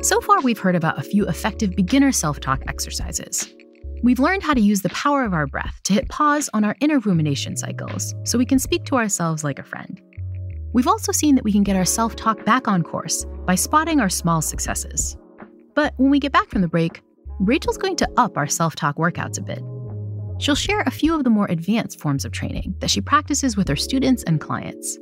So 0.00 0.20
far, 0.20 0.40
we've 0.40 0.58
heard 0.58 0.74
about 0.74 0.98
a 0.98 1.02
few 1.02 1.26
effective 1.26 1.76
beginner 1.76 2.12
self 2.12 2.40
talk 2.40 2.62
exercises. 2.68 3.52
We've 4.06 4.20
learned 4.20 4.44
how 4.44 4.54
to 4.54 4.60
use 4.60 4.82
the 4.82 4.88
power 4.90 5.24
of 5.24 5.34
our 5.34 5.48
breath 5.48 5.80
to 5.82 5.92
hit 5.92 6.08
pause 6.08 6.48
on 6.54 6.62
our 6.62 6.76
inner 6.80 7.00
rumination 7.00 7.56
cycles 7.56 8.14
so 8.22 8.38
we 8.38 8.46
can 8.46 8.60
speak 8.60 8.84
to 8.84 8.94
ourselves 8.94 9.42
like 9.42 9.58
a 9.58 9.64
friend. 9.64 10.00
We've 10.72 10.86
also 10.86 11.10
seen 11.10 11.34
that 11.34 11.42
we 11.42 11.50
can 11.50 11.64
get 11.64 11.74
our 11.74 11.84
self 11.84 12.14
talk 12.14 12.44
back 12.44 12.68
on 12.68 12.84
course 12.84 13.26
by 13.46 13.56
spotting 13.56 13.98
our 13.98 14.08
small 14.08 14.42
successes. 14.42 15.16
But 15.74 15.92
when 15.96 16.10
we 16.10 16.20
get 16.20 16.30
back 16.30 16.50
from 16.50 16.62
the 16.62 16.68
break, 16.68 17.02
Rachel's 17.40 17.78
going 17.78 17.96
to 17.96 18.08
up 18.16 18.36
our 18.36 18.46
self 18.46 18.76
talk 18.76 18.94
workouts 18.94 19.38
a 19.38 19.42
bit. 19.42 19.60
She'll 20.40 20.54
share 20.54 20.82
a 20.82 20.90
few 20.92 21.12
of 21.12 21.24
the 21.24 21.30
more 21.30 21.46
advanced 21.50 21.98
forms 21.98 22.24
of 22.24 22.30
training 22.30 22.76
that 22.78 22.90
she 22.90 23.00
practices 23.00 23.56
with 23.56 23.66
her 23.66 23.74
students 23.74 24.22
and 24.22 24.40
clients. 24.40 24.96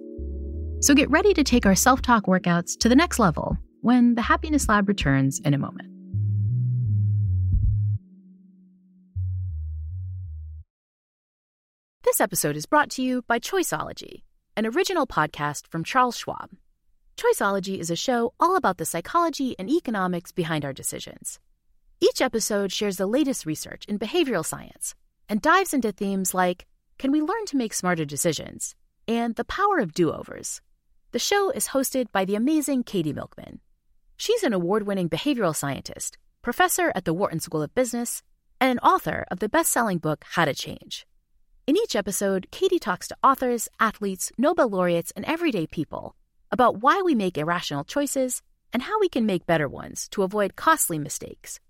So 0.80 0.94
get 0.94 1.10
ready 1.10 1.34
to 1.34 1.44
take 1.44 1.66
our 1.66 1.74
self 1.74 2.00
talk 2.00 2.24
workouts 2.24 2.78
to 2.78 2.88
the 2.88 2.96
next 2.96 3.18
level 3.18 3.58
when 3.82 4.14
the 4.14 4.22
Happiness 4.22 4.66
Lab 4.66 4.88
returns 4.88 5.40
in 5.40 5.52
a 5.52 5.58
moment. 5.58 5.93
This 12.04 12.20
episode 12.20 12.54
is 12.54 12.66
brought 12.66 12.90
to 12.90 13.02
you 13.02 13.22
by 13.22 13.38
Choiceology, 13.38 14.24
an 14.58 14.66
original 14.66 15.06
podcast 15.06 15.66
from 15.68 15.84
Charles 15.84 16.18
Schwab. 16.18 16.50
Choiceology 17.16 17.78
is 17.78 17.88
a 17.88 17.96
show 17.96 18.34
all 18.38 18.56
about 18.56 18.76
the 18.76 18.84
psychology 18.84 19.56
and 19.58 19.70
economics 19.70 20.30
behind 20.30 20.66
our 20.66 20.74
decisions. 20.74 21.40
Each 22.02 22.20
episode 22.20 22.70
shares 22.70 22.98
the 22.98 23.06
latest 23.06 23.46
research 23.46 23.86
in 23.86 23.98
behavioral 23.98 24.44
science 24.44 24.94
and 25.30 25.40
dives 25.40 25.72
into 25.72 25.92
themes 25.92 26.34
like 26.34 26.66
can 26.98 27.10
we 27.10 27.22
learn 27.22 27.46
to 27.46 27.56
make 27.56 27.72
smarter 27.72 28.04
decisions 28.04 28.74
and 29.08 29.34
the 29.36 29.44
power 29.46 29.78
of 29.78 29.94
do 29.94 30.12
overs. 30.12 30.60
The 31.12 31.18
show 31.18 31.48
is 31.52 31.68
hosted 31.68 32.12
by 32.12 32.26
the 32.26 32.34
amazing 32.34 32.82
Katie 32.82 33.14
Milkman. 33.14 33.60
She's 34.18 34.42
an 34.42 34.52
award 34.52 34.86
winning 34.86 35.08
behavioral 35.08 35.56
scientist, 35.56 36.18
professor 36.42 36.92
at 36.94 37.06
the 37.06 37.14
Wharton 37.14 37.40
School 37.40 37.62
of 37.62 37.74
Business, 37.74 38.22
and 38.60 38.70
an 38.70 38.78
author 38.80 39.24
of 39.30 39.38
the 39.38 39.48
best 39.48 39.72
selling 39.72 39.96
book 39.96 40.22
How 40.28 40.44
to 40.44 40.52
Change. 40.52 41.06
In 41.66 41.78
each 41.78 41.96
episode, 41.96 42.46
Katie 42.50 42.78
talks 42.78 43.08
to 43.08 43.16
authors, 43.24 43.70
athletes, 43.80 44.30
Nobel 44.36 44.68
laureates, 44.68 45.12
and 45.16 45.24
everyday 45.24 45.66
people 45.66 46.14
about 46.52 46.82
why 46.82 47.00
we 47.00 47.14
make 47.14 47.38
irrational 47.38 47.84
choices 47.84 48.42
and 48.74 48.82
how 48.82 49.00
we 49.00 49.08
can 49.08 49.24
make 49.24 49.46
better 49.46 49.66
ones 49.66 50.06
to 50.10 50.24
avoid 50.24 50.56
costly 50.56 50.98
mistakes. 50.98 51.60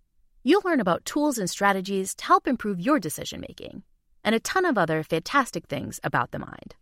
You'll 0.42 0.62
learn 0.64 0.80
about 0.80 1.04
tools 1.04 1.38
and 1.38 1.48
strategies 1.48 2.12
to 2.16 2.24
help 2.24 2.48
improve 2.48 2.80
your 2.80 2.98
decision 2.98 3.40
making 3.40 3.84
and 4.24 4.34
a 4.34 4.40
ton 4.40 4.64
of 4.64 4.76
other 4.76 5.04
fantastic 5.04 5.66
things 5.68 6.00
about 6.02 6.32
the 6.32 6.40
mind. 6.40 6.74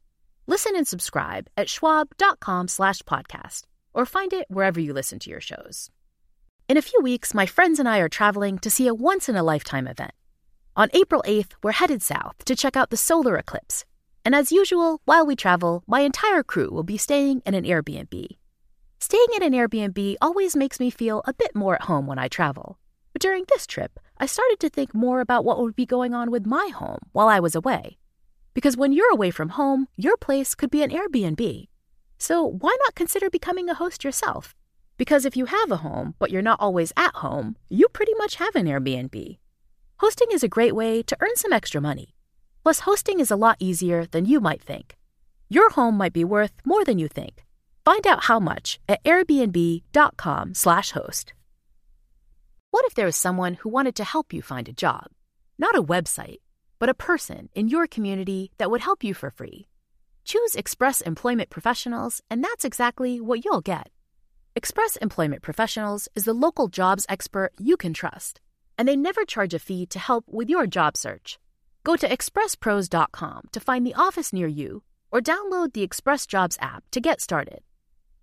Listen 0.47 0.75
and 0.75 0.89
subscribe 0.89 1.49
at 1.59 1.69
schwab.com 1.69 2.69
slash 2.69 3.03
podcast. 3.03 3.65
or 3.95 4.07
find 4.07 4.33
it 4.33 4.47
wherever 4.49 4.81
you 4.81 4.95
listen 4.95 5.19
to 5.19 5.29
your 5.29 5.41
shows. 5.41 5.91
In 6.67 6.79
a 6.79 6.83
few 6.83 7.01
weeks, 7.03 7.35
my 7.35 7.45
friends 7.45 7.79
and 7.79 7.87
I 7.87 7.99
are 7.99 8.09
traveling 8.09 8.59
to 8.61 8.71
see 8.71 8.87
a 8.87 8.95
once 8.95 9.29
in 9.29 9.37
a 9.37 9.43
lifetime 9.43 9.87
event. 9.87 10.13
On 10.75 10.89
April 10.95 11.23
8th, 11.27 11.53
we're 11.63 11.73
headed 11.73 12.01
south 12.01 12.47
to 12.47 12.57
check 12.57 12.79
out 12.79 12.89
the 12.89 12.97
solar 12.97 13.37
eclipse. 13.37 13.85
And 14.25 14.35
as 14.35 14.51
usual, 14.51 15.03
while 15.05 15.27
we 15.27 15.37
travel, 15.37 15.83
my 15.87 16.01
entire 16.01 16.43
crew 16.43 16.71
will 16.71 16.83
be 16.83 16.97
staying 16.97 17.43
in 17.45 17.53
an 17.55 17.65
Airbnb. 17.65 18.27
Staying 18.99 19.27
in 19.37 19.43
an 19.43 19.53
Airbnb 19.53 20.17
always 20.23 20.57
makes 20.57 20.81
me 20.81 20.89
feel 20.89 21.21
a 21.27 21.35
bit 21.35 21.55
more 21.55 21.75
at 21.75 21.83
home 21.83 22.07
when 22.07 22.19
I 22.19 22.29
travel. 22.29 22.79
But 23.13 23.21
during 23.21 23.45
this 23.49 23.67
trip, 23.67 24.01
I 24.17 24.25
started 24.25 24.61
to 24.61 24.71
think 24.71 24.95
more 24.95 25.21
about 25.21 25.45
what 25.45 25.61
would 25.61 25.77
be 25.77 25.85
going 25.85 26.15
on 26.15 26.31
with 26.31 26.47
my 26.47 26.71
home 26.75 27.01
while 27.13 27.29
I 27.29 27.39
was 27.39 27.55
away. 27.55 27.99
Because 28.55 28.75
when 28.75 28.95
you're 28.95 29.13
away 29.13 29.31
from 29.31 29.51
home, 29.51 29.89
your 29.99 30.17
place 30.17 30.55
could 30.55 30.71
be 30.71 30.83
an 30.83 30.91
Airbnb. 30.91 31.69
So 32.17 32.47
why 32.47 32.75
not 32.81 32.95
consider 32.95 33.29
becoming 33.29 33.69
a 33.69 33.75
host 33.75 34.05
yourself? 34.05 34.55
Because 34.97 35.27
if 35.27 35.37
you 35.37 35.45
have 35.47 35.71
a 35.71 35.79
home, 35.79 36.15
but 36.19 36.31
you're 36.31 36.41
not 36.41 36.61
always 36.61 36.95
at 36.97 37.17
home, 37.17 37.57
you 37.69 37.89
pretty 37.89 38.15
much 38.15 38.37
have 38.37 38.57
an 38.57 38.65
Airbnb. 38.65 39.37
Hosting 40.03 40.29
is 40.33 40.43
a 40.43 40.49
great 40.49 40.75
way 40.75 41.03
to 41.05 41.17
earn 41.21 41.37
some 41.37 41.53
extra 41.53 41.81
money. 41.81 42.17
Plus, 42.65 42.81
hosting 42.81 43.21
is 43.21 43.31
a 43.31 43.37
lot 43.37 43.57
easier 43.61 44.05
than 44.05 44.25
you 44.25 44.41
might 44.41 44.61
think. 44.61 44.97
Your 45.49 45.71
home 45.71 45.97
might 45.97 46.13
be 46.13 46.25
worth 46.25 46.51
more 46.65 46.85
than 46.85 46.99
you 46.99 47.07
think. 47.07 47.45
Find 47.85 48.05
out 48.05 48.25
how 48.25 48.41
much 48.41 48.81
at 48.89 49.01
airbnb.com/host. 49.05 51.33
What 52.73 52.85
if 52.85 52.95
there 52.95 53.07
was 53.07 53.17
someone 53.17 53.55
who 53.55 53.69
wanted 53.69 53.95
to 53.95 54.03
help 54.03 54.33
you 54.33 54.43
find 54.43 54.69
a 54.69 54.73
job? 54.73 55.07
Not 55.57 55.79
a 55.79 55.85
website, 55.85 56.41
but 56.81 56.89
a 56.89 56.95
person 56.95 57.49
in 57.55 57.69
your 57.69 57.87
community 57.87 58.51
that 58.59 58.73
would 58.73 58.81
help 58.81 59.05
you 59.05 59.15
for 59.15 59.31
free. 59.31 59.69
Choose 60.25 60.57
Express 60.57 61.01
Employment 61.01 61.49
Professionals, 61.49 62.21
and 62.29 62.43
that's 62.43 62.65
exactly 62.65 63.21
what 63.21 63.45
you'll 63.45 63.61
get. 63.61 63.89
Express 64.57 64.97
Employment 64.97 65.43
Professionals 65.43 66.09
is 66.17 66.25
the 66.25 66.35
local 66.35 66.67
jobs 66.67 67.07
expert 67.09 67.53
you 67.57 67.77
can 67.77 67.93
trust, 67.93 68.41
and 68.79 68.89
they 68.89 68.97
never 68.97 69.25
charge 69.25 69.55
a 69.55 69.59
fee 69.59 69.87
to 69.87 69.99
help 69.99 70.25
with 70.29 70.49
your 70.49 70.67
job 70.67 70.97
search. 70.97 71.39
Go 71.85 71.97
to 71.97 72.09
expresspros.com 72.09 73.49
to 73.53 73.61
find 73.61 73.87
the 73.87 73.95
office 73.95 74.33
near 74.33 74.47
you 74.47 74.83
or 75.11 75.21
download 75.21 75.73
the 75.73 75.83
Express 75.83 76.27
Jobs 76.27 76.57
app 76.61 76.85
to 76.93 77.01
get 77.01 77.21
started. 77.21 77.61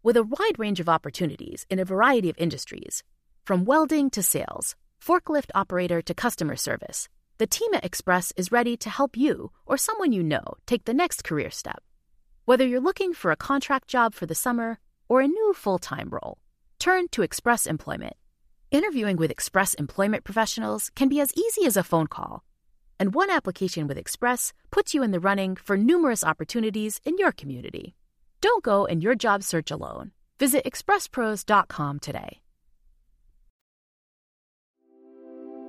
With 0.02 0.18
a 0.18 0.24
wide 0.24 0.58
range 0.58 0.80
of 0.80 0.90
opportunities 0.90 1.66
in 1.70 1.80
a 1.80 1.86
variety 1.86 2.30
of 2.30 2.38
industries, 2.38 3.04
from 3.46 3.66
welding 3.66 4.10
to 4.12 4.24
sales, 4.24 4.76
forklift 5.04 5.52
operator 5.54 6.02
to 6.02 6.14
customer 6.14 6.56
service, 6.56 7.10
the 7.38 7.48
team 7.48 7.74
at 7.74 7.86
Express 7.86 8.34
is 8.38 8.52
ready 8.52 8.76
to 8.78 8.90
help 8.90 9.18
you 9.18 9.52
or 9.66 9.78
someone 9.78 10.12
you 10.12 10.24
know 10.24 10.44
take 10.66 10.86
the 10.86 10.94
next 10.94 11.24
career 11.24 11.50
step. 11.50 11.82
Whether 12.46 12.66
you're 12.66 12.80
looking 12.80 13.14
for 13.14 13.32
a 13.32 13.38
contract 13.38 13.88
job 13.88 14.14
for 14.14 14.26
the 14.26 14.36
summer 14.36 14.80
or 15.08 15.22
a 15.22 15.28
new 15.28 15.54
full 15.54 15.80
time 15.80 16.10
role, 16.10 16.38
turn 16.80 17.08
to 17.10 17.22
Express 17.22 17.66
Employment. 17.66 18.16
Interviewing 18.72 19.18
with 19.18 19.32
Express 19.32 19.74
Employment 19.74 20.24
professionals 20.24 20.92
can 20.96 21.10
be 21.10 21.20
as 21.20 21.34
easy 21.34 21.66
as 21.66 21.76
a 21.76 21.84
phone 21.84 22.06
call, 22.06 22.44
and 23.00 23.16
one 23.16 23.32
application 23.32 23.88
with 23.88 23.98
Express 23.98 24.54
puts 24.70 24.94
you 24.94 25.02
in 25.02 25.10
the 25.10 25.20
running 25.20 25.56
for 25.56 25.76
numerous 25.76 26.24
opportunities 26.24 27.02
in 27.04 27.18
your 27.18 27.32
community. 27.32 27.96
Don't 28.42 28.64
go 28.64 28.86
in 28.86 29.02
your 29.02 29.16
job 29.16 29.42
search 29.42 29.72
alone. 29.72 30.12
Visit 30.38 30.66
expresspros.com 30.66 32.00
today. 32.00 32.42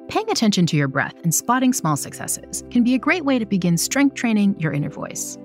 Paying 0.09 0.31
attention 0.31 0.67
to 0.67 0.77
your 0.77 0.89
breath 0.89 1.15
and 1.23 1.35
spotting 1.35 1.73
small 1.73 1.97
successes 1.97 2.63
can 2.71 2.85
be 2.85 2.95
a 2.95 2.99
great 2.99 3.25
way 3.25 3.39
to 3.39 3.47
begin 3.47 3.79
strength 3.79 4.15
training 4.15 4.61
your 4.61 4.75
inner 4.75 4.91
voice. 4.91 5.39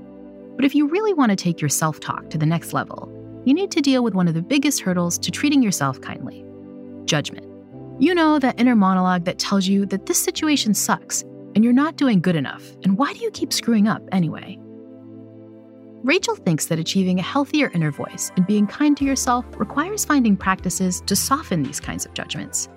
But 0.58 0.66
if 0.66 0.76
you 0.76 0.90
really 0.90 1.14
want 1.14 1.30
to 1.30 1.38
take 1.38 1.62
your 1.62 1.70
self 1.70 2.02
talk 2.02 2.30
to 2.32 2.38
the 2.38 2.46
next 2.46 2.74
level, 2.74 3.10
you 3.46 3.54
need 3.54 3.72
to 3.72 3.82
deal 3.82 4.04
with 4.04 4.14
one 4.14 4.28
of 4.28 4.34
the 4.34 4.42
biggest 4.42 4.82
hurdles 4.82 5.18
to 5.20 5.32
treating 5.32 5.64
yourself 5.64 6.02
kindly 6.02 6.46
judgment. 7.06 7.45
You 7.98 8.14
know, 8.14 8.40
that 8.40 8.60
inner 8.60 8.76
monologue 8.76 9.24
that 9.24 9.40
tells 9.40 9.68
you 9.68 9.86
that 9.86 10.06
this 10.06 10.22
situation 10.22 10.74
sucks 10.74 11.22
and 11.56 11.64
you're 11.64 11.72
not 11.72 11.96
doing 11.96 12.20
good 12.20 12.36
enough, 12.36 12.76
and 12.84 12.98
why 12.98 13.14
do 13.14 13.20
you 13.20 13.32
keep 13.32 13.54
screwing 13.54 13.88
up 13.88 14.02
anyway? 14.12 14.60
Rachel 16.04 16.36
thinks 16.36 16.66
that 16.66 16.78
achieving 16.78 17.20
a 17.20 17.24
healthier 17.24 17.72
inner 17.74 17.92
voice 17.92 18.34
and 18.36 18.46
being 18.46 18.68
kind 18.68 18.98
to 18.98 19.06
yourself 19.06 19.46
requires 19.58 20.04
finding 20.04 20.36
practices 20.36 21.02
to 21.06 21.16
soften 21.16 21.64
these 21.64 21.80
kinds 21.80 22.06
of 22.06 22.14
judgments. 22.14 22.68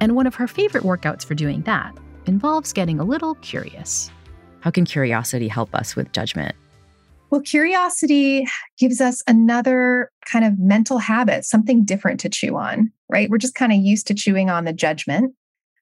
And 0.00 0.16
one 0.16 0.26
of 0.26 0.34
her 0.34 0.48
favorite 0.48 0.82
workouts 0.82 1.24
for 1.24 1.34
doing 1.34 1.62
that 1.62 1.96
involves 2.26 2.72
getting 2.72 2.98
a 2.98 3.04
little 3.04 3.36
curious. 3.36 4.10
How 4.58 4.72
can 4.72 4.84
curiosity 4.84 5.46
help 5.46 5.72
us 5.72 5.94
with 5.94 6.10
judgment? 6.10 6.56
Well, 7.30 7.40
curiosity 7.40 8.46
gives 8.78 9.00
us 9.00 9.22
another 9.26 10.10
kind 10.30 10.44
of 10.44 10.58
mental 10.58 10.98
habit, 10.98 11.44
something 11.44 11.84
different 11.84 12.20
to 12.20 12.28
chew 12.28 12.56
on, 12.56 12.92
right? 13.14 13.30
We're 13.30 13.38
just 13.38 13.54
kind 13.54 13.72
of 13.72 13.78
used 13.78 14.08
to 14.08 14.14
chewing 14.14 14.50
on 14.50 14.64
the 14.64 14.72
judgment. 14.72 15.34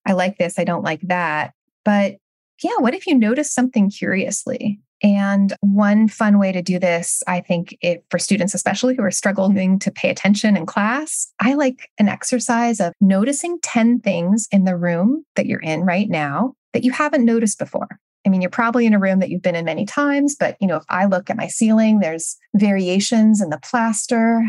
I 0.07 0.13
like 0.13 0.37
this, 0.37 0.59
I 0.59 0.65
don't 0.65 0.85
like 0.85 1.01
that. 1.05 1.55
But 1.83 2.17
yeah, 2.63 2.77
what 2.77 2.93
if 2.93 3.07
you 3.07 3.15
notice 3.15 3.51
something 3.51 3.89
curiously? 3.89 4.79
And 5.03 5.55
one 5.61 6.09
fun 6.09 6.39
way 6.39 6.53
to 6.53 6.61
do 6.61 6.79
this, 6.79 7.23
I 7.27 7.41
think, 7.41 7.75
if, 7.81 8.03
for 8.11 8.19
students, 8.19 8.55
especially 8.55 8.95
who 8.95 9.03
are 9.03 9.11
struggling 9.11 9.79
to 9.81 9.91
pay 9.91 10.11
attention 10.11 10.59
in 10.59 10.67
class, 10.67 11.33
I 11.41 11.55
like 11.55 11.89
an 11.99 12.09
exercise 12.09 12.81
of 12.81 12.93
noticing 13.01 13.59
10 13.63 14.01
things 14.01 14.47
in 14.53 14.65
the 14.65 14.77
room 14.77 15.25
that 15.35 15.47
you're 15.47 15.59
in 15.59 15.81
right 15.81 16.09
now 16.09 16.53
that 16.75 16.85
you 16.85 16.93
haven't 16.93 17.25
noticed 17.25 17.59
before. 17.59 17.99
I 18.27 18.29
mean, 18.29 18.43
you're 18.43 18.51
probably 18.51 18.87
in 18.87 18.95
a 18.95 19.01
room 19.01 19.19
that 19.21 19.31
you've 19.31 19.43
been 19.43 19.57
in 19.57 19.65
many 19.65 19.87
times, 19.87 20.37
but 20.39 20.57
you 20.61 20.69
know, 20.69 20.77
if 20.77 20.85
I 20.91 21.07
look 21.07 21.31
at 21.31 21.37
my 21.37 21.49
ceiling, 21.49 21.99
there's 21.99 22.37
variations 22.55 23.41
in 23.41 23.51
the 23.51 23.59
plaster. 23.59 24.45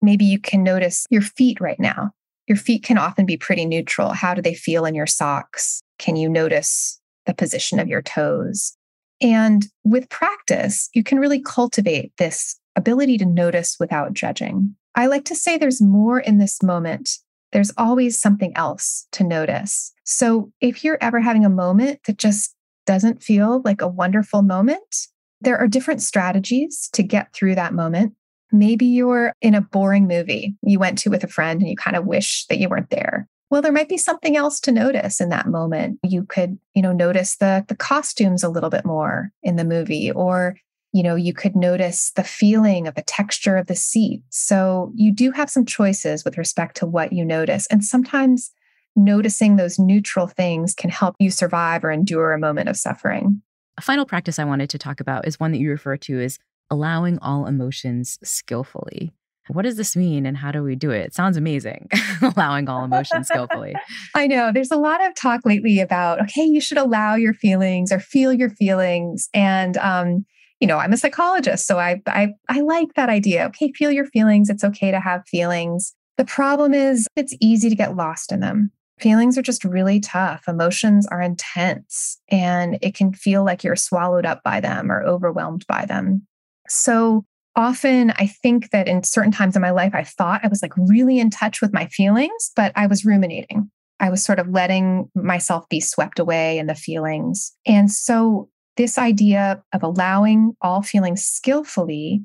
Maybe 0.00 0.24
you 0.24 0.38
can 0.38 0.62
notice 0.62 1.06
your 1.10 1.22
feet 1.22 1.60
right 1.60 1.78
now. 1.78 2.12
Your 2.50 2.56
feet 2.56 2.82
can 2.82 2.98
often 2.98 3.26
be 3.26 3.36
pretty 3.36 3.64
neutral. 3.64 4.12
How 4.12 4.34
do 4.34 4.42
they 4.42 4.54
feel 4.54 4.84
in 4.84 4.92
your 4.92 5.06
socks? 5.06 5.82
Can 6.00 6.16
you 6.16 6.28
notice 6.28 7.00
the 7.24 7.32
position 7.32 7.78
of 7.78 7.86
your 7.86 8.02
toes? 8.02 8.76
And 9.20 9.66
with 9.84 10.08
practice, 10.08 10.88
you 10.92 11.04
can 11.04 11.20
really 11.20 11.40
cultivate 11.40 12.12
this 12.18 12.58
ability 12.74 13.18
to 13.18 13.24
notice 13.24 13.76
without 13.78 14.14
judging. 14.14 14.74
I 14.96 15.06
like 15.06 15.26
to 15.26 15.36
say 15.36 15.58
there's 15.58 15.80
more 15.80 16.18
in 16.18 16.38
this 16.38 16.60
moment. 16.60 17.18
There's 17.52 17.70
always 17.78 18.20
something 18.20 18.52
else 18.56 19.06
to 19.12 19.22
notice. 19.22 19.92
So 20.02 20.50
if 20.60 20.82
you're 20.82 20.98
ever 21.00 21.20
having 21.20 21.44
a 21.44 21.50
moment 21.50 22.00
that 22.08 22.18
just 22.18 22.56
doesn't 22.84 23.22
feel 23.22 23.62
like 23.64 23.80
a 23.80 23.86
wonderful 23.86 24.42
moment, 24.42 25.06
there 25.40 25.56
are 25.56 25.68
different 25.68 26.02
strategies 26.02 26.90
to 26.94 27.04
get 27.04 27.32
through 27.32 27.54
that 27.54 27.74
moment. 27.74 28.14
Maybe 28.52 28.86
you're 28.86 29.34
in 29.40 29.54
a 29.54 29.60
boring 29.60 30.06
movie 30.06 30.56
you 30.62 30.78
went 30.78 30.98
to 30.98 31.10
with 31.10 31.24
a 31.24 31.28
friend 31.28 31.60
and 31.60 31.70
you 31.70 31.76
kind 31.76 31.96
of 31.96 32.06
wish 32.06 32.46
that 32.46 32.58
you 32.58 32.68
weren't 32.68 32.90
there. 32.90 33.28
Well, 33.50 33.62
there 33.62 33.72
might 33.72 33.88
be 33.88 33.98
something 33.98 34.36
else 34.36 34.60
to 34.60 34.72
notice 34.72 35.20
in 35.20 35.28
that 35.30 35.48
moment. 35.48 35.98
You 36.04 36.24
could, 36.24 36.58
you 36.74 36.82
know, 36.82 36.92
notice 36.92 37.36
the 37.36 37.64
the 37.68 37.76
costumes 37.76 38.44
a 38.44 38.48
little 38.48 38.70
bit 38.70 38.84
more 38.84 39.30
in 39.42 39.56
the 39.56 39.64
movie 39.64 40.10
or 40.10 40.56
you 40.92 41.04
know, 41.04 41.14
you 41.14 41.32
could 41.32 41.54
notice 41.54 42.10
the 42.16 42.24
feeling 42.24 42.88
of 42.88 42.96
the 42.96 43.02
texture 43.02 43.56
of 43.56 43.68
the 43.68 43.76
seat. 43.76 44.22
So 44.30 44.92
you 44.96 45.14
do 45.14 45.30
have 45.30 45.48
some 45.48 45.64
choices 45.64 46.24
with 46.24 46.36
respect 46.36 46.76
to 46.78 46.86
what 46.86 47.12
you 47.12 47.24
notice. 47.24 47.66
And 47.68 47.84
sometimes 47.84 48.50
noticing 48.96 49.54
those 49.54 49.78
neutral 49.78 50.26
things 50.26 50.74
can 50.74 50.90
help 50.90 51.14
you 51.20 51.30
survive 51.30 51.84
or 51.84 51.92
endure 51.92 52.32
a 52.32 52.40
moment 52.40 52.68
of 52.68 52.76
suffering. 52.76 53.40
A 53.78 53.82
final 53.82 54.04
practice 54.04 54.38
I 54.38 54.44
wanted 54.44 54.68
to 54.70 54.78
talk 54.78 55.00
about 55.00 55.26
is 55.26 55.38
one 55.38 55.52
that 55.52 55.58
you 55.58 55.70
refer 55.70 55.96
to 55.96 56.20
as 56.20 56.38
allowing 56.70 57.18
all 57.18 57.46
emotions 57.46 58.18
skillfully. 58.22 59.12
What 59.48 59.62
does 59.62 59.76
this 59.76 59.96
mean 59.96 60.26
and 60.26 60.36
how 60.36 60.52
do 60.52 60.62
we 60.62 60.76
do 60.76 60.90
it? 60.90 61.06
It 61.06 61.14
sounds 61.14 61.36
amazing, 61.36 61.88
allowing 62.22 62.68
all 62.68 62.84
emotions 62.84 63.26
skillfully. 63.26 63.74
I 64.14 64.26
know 64.26 64.52
there's 64.52 64.70
a 64.70 64.76
lot 64.76 65.04
of 65.04 65.14
talk 65.14 65.40
lately 65.44 65.80
about, 65.80 66.20
okay, 66.22 66.44
you 66.44 66.60
should 66.60 66.78
allow 66.78 67.16
your 67.16 67.34
feelings 67.34 67.90
or 67.90 67.98
feel 67.98 68.32
your 68.32 68.50
feelings. 68.50 69.28
And, 69.34 69.76
um, 69.78 70.24
you 70.60 70.68
know, 70.68 70.78
I'm 70.78 70.92
a 70.92 70.98
psychologist, 70.98 71.66
so 71.66 71.78
I, 71.78 72.02
I 72.06 72.34
I 72.48 72.60
like 72.60 72.88
that 72.94 73.08
idea. 73.08 73.46
Okay, 73.46 73.72
feel 73.72 73.90
your 73.90 74.04
feelings. 74.04 74.50
It's 74.50 74.62
okay 74.62 74.90
to 74.90 75.00
have 75.00 75.26
feelings. 75.26 75.94
The 76.18 76.26
problem 76.26 76.74
is 76.74 77.06
it's 77.16 77.34
easy 77.40 77.70
to 77.70 77.74
get 77.74 77.96
lost 77.96 78.30
in 78.30 78.40
them. 78.40 78.70
Feelings 78.98 79.38
are 79.38 79.42
just 79.42 79.64
really 79.64 80.00
tough. 80.00 80.46
Emotions 80.46 81.06
are 81.06 81.22
intense 81.22 82.20
and 82.28 82.76
it 82.82 82.94
can 82.94 83.14
feel 83.14 83.42
like 83.42 83.64
you're 83.64 83.74
swallowed 83.74 84.26
up 84.26 84.42
by 84.44 84.60
them 84.60 84.92
or 84.92 85.02
overwhelmed 85.02 85.64
by 85.66 85.86
them. 85.86 86.26
So 86.70 87.24
often 87.56 88.12
I 88.12 88.26
think 88.26 88.70
that 88.70 88.86
in 88.88 89.02
certain 89.02 89.32
times 89.32 89.56
in 89.56 89.62
my 89.62 89.70
life, 89.70 89.94
I 89.94 90.04
thought 90.04 90.44
I 90.44 90.48
was 90.48 90.62
like 90.62 90.72
really 90.76 91.18
in 91.18 91.28
touch 91.28 91.60
with 91.60 91.72
my 91.72 91.86
feelings, 91.86 92.52
but 92.54 92.72
I 92.76 92.86
was 92.86 93.04
ruminating. 93.04 93.70
I 93.98 94.08
was 94.08 94.24
sort 94.24 94.38
of 94.38 94.48
letting 94.48 95.10
myself 95.14 95.68
be 95.68 95.80
swept 95.80 96.18
away 96.18 96.58
in 96.58 96.66
the 96.66 96.74
feelings. 96.74 97.52
And 97.66 97.90
so, 97.90 98.48
this 98.76 98.96
idea 98.96 99.62
of 99.74 99.82
allowing 99.82 100.56
all 100.62 100.80
feelings 100.80 101.22
skillfully 101.22 102.22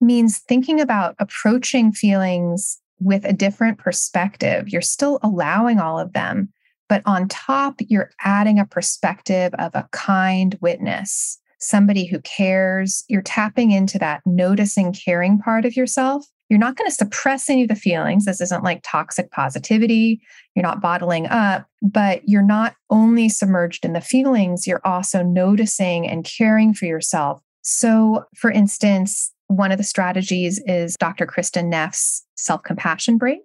means 0.00 0.38
thinking 0.38 0.80
about 0.80 1.14
approaching 1.18 1.92
feelings 1.92 2.78
with 3.00 3.24
a 3.24 3.32
different 3.32 3.78
perspective. 3.78 4.68
You're 4.68 4.82
still 4.82 5.18
allowing 5.22 5.78
all 5.78 5.98
of 5.98 6.12
them, 6.12 6.52
but 6.88 7.00
on 7.06 7.28
top, 7.28 7.76
you're 7.78 8.10
adding 8.22 8.58
a 8.58 8.66
perspective 8.66 9.54
of 9.58 9.74
a 9.74 9.88
kind 9.92 10.58
witness, 10.60 11.38
somebody 11.64 12.04
who 12.04 12.20
cares. 12.20 13.04
You're 13.08 13.22
tapping 13.22 13.70
into 13.70 13.98
that 13.98 14.20
noticing, 14.26 14.92
caring 14.92 15.38
part 15.38 15.64
of 15.64 15.76
yourself. 15.76 16.26
You're 16.50 16.58
not 16.58 16.76
going 16.76 16.88
to 16.88 16.94
suppress 16.94 17.48
any 17.48 17.62
of 17.62 17.68
the 17.68 17.74
feelings. 17.74 18.26
This 18.26 18.40
isn't 18.40 18.62
like 18.62 18.82
toxic 18.84 19.30
positivity. 19.30 20.20
You're 20.54 20.62
not 20.62 20.80
bottling 20.80 21.26
up, 21.26 21.66
but 21.82 22.20
you're 22.26 22.42
not 22.42 22.74
only 22.90 23.28
submerged 23.28 23.84
in 23.84 23.94
the 23.94 24.00
feelings, 24.00 24.66
you're 24.66 24.86
also 24.86 25.22
noticing 25.22 26.06
and 26.06 26.24
caring 26.24 26.74
for 26.74 26.84
yourself. 26.84 27.40
So, 27.62 28.24
for 28.36 28.50
instance, 28.50 29.32
one 29.46 29.72
of 29.72 29.78
the 29.78 29.84
strategies 29.84 30.62
is 30.66 30.96
Dr. 30.96 31.26
Kristin 31.26 31.66
Neff's 31.68 32.24
self 32.36 32.62
compassion 32.62 33.16
break, 33.16 33.42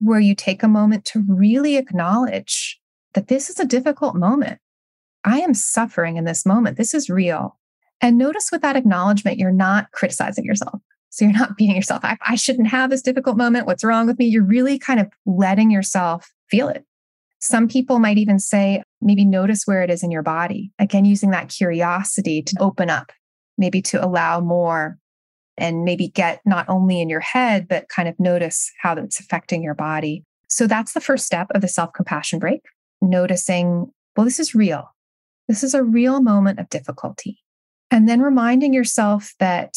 where 0.00 0.20
you 0.20 0.34
take 0.34 0.62
a 0.62 0.68
moment 0.68 1.04
to 1.06 1.24
really 1.28 1.76
acknowledge 1.76 2.80
that 3.14 3.28
this 3.28 3.50
is 3.50 3.60
a 3.60 3.66
difficult 3.66 4.14
moment. 4.14 4.60
I 5.24 5.40
am 5.40 5.54
suffering 5.54 6.16
in 6.16 6.24
this 6.24 6.46
moment. 6.46 6.76
This 6.76 6.94
is 6.94 7.10
real. 7.10 7.58
And 8.00 8.16
notice 8.16 8.50
with 8.50 8.62
that 8.62 8.76
acknowledgement, 8.76 9.38
you're 9.38 9.52
not 9.52 9.90
criticizing 9.92 10.44
yourself. 10.44 10.80
So 11.10 11.24
you're 11.24 11.34
not 11.34 11.56
beating 11.56 11.76
yourself. 11.76 12.04
I, 12.04 12.16
I 12.26 12.36
shouldn't 12.36 12.68
have 12.68 12.90
this 12.90 13.02
difficult 13.02 13.36
moment. 13.36 13.66
What's 13.66 13.84
wrong 13.84 14.06
with 14.06 14.18
me? 14.18 14.26
You're 14.26 14.44
really 14.44 14.78
kind 14.78 15.00
of 15.00 15.08
letting 15.26 15.70
yourself 15.70 16.32
feel 16.48 16.68
it. 16.68 16.84
Some 17.40 17.68
people 17.68 17.98
might 17.98 18.18
even 18.18 18.38
say, 18.38 18.82
maybe 19.00 19.24
notice 19.24 19.64
where 19.64 19.82
it 19.82 19.90
is 19.90 20.02
in 20.02 20.10
your 20.10 20.22
body. 20.22 20.72
Again, 20.78 21.04
using 21.04 21.30
that 21.30 21.48
curiosity 21.48 22.42
to 22.42 22.56
open 22.60 22.90
up, 22.90 23.12
maybe 23.58 23.82
to 23.82 24.04
allow 24.04 24.40
more 24.40 24.98
and 25.56 25.84
maybe 25.84 26.08
get 26.08 26.40
not 26.46 26.68
only 26.68 27.00
in 27.00 27.08
your 27.08 27.20
head, 27.20 27.66
but 27.66 27.88
kind 27.88 28.08
of 28.08 28.18
notice 28.20 28.70
how 28.80 28.94
it's 28.96 29.20
affecting 29.20 29.62
your 29.62 29.74
body. 29.74 30.24
So 30.48 30.66
that's 30.66 30.92
the 30.92 31.00
first 31.00 31.26
step 31.26 31.48
of 31.54 31.60
the 31.60 31.68
self 31.68 31.92
compassion 31.92 32.38
break, 32.38 32.62
noticing, 33.00 33.90
well, 34.16 34.24
this 34.24 34.40
is 34.40 34.54
real. 34.54 34.90
This 35.50 35.64
is 35.64 35.74
a 35.74 35.82
real 35.82 36.20
moment 36.22 36.60
of 36.60 36.68
difficulty. 36.68 37.42
And 37.90 38.08
then 38.08 38.20
reminding 38.20 38.72
yourself 38.72 39.34
that 39.40 39.74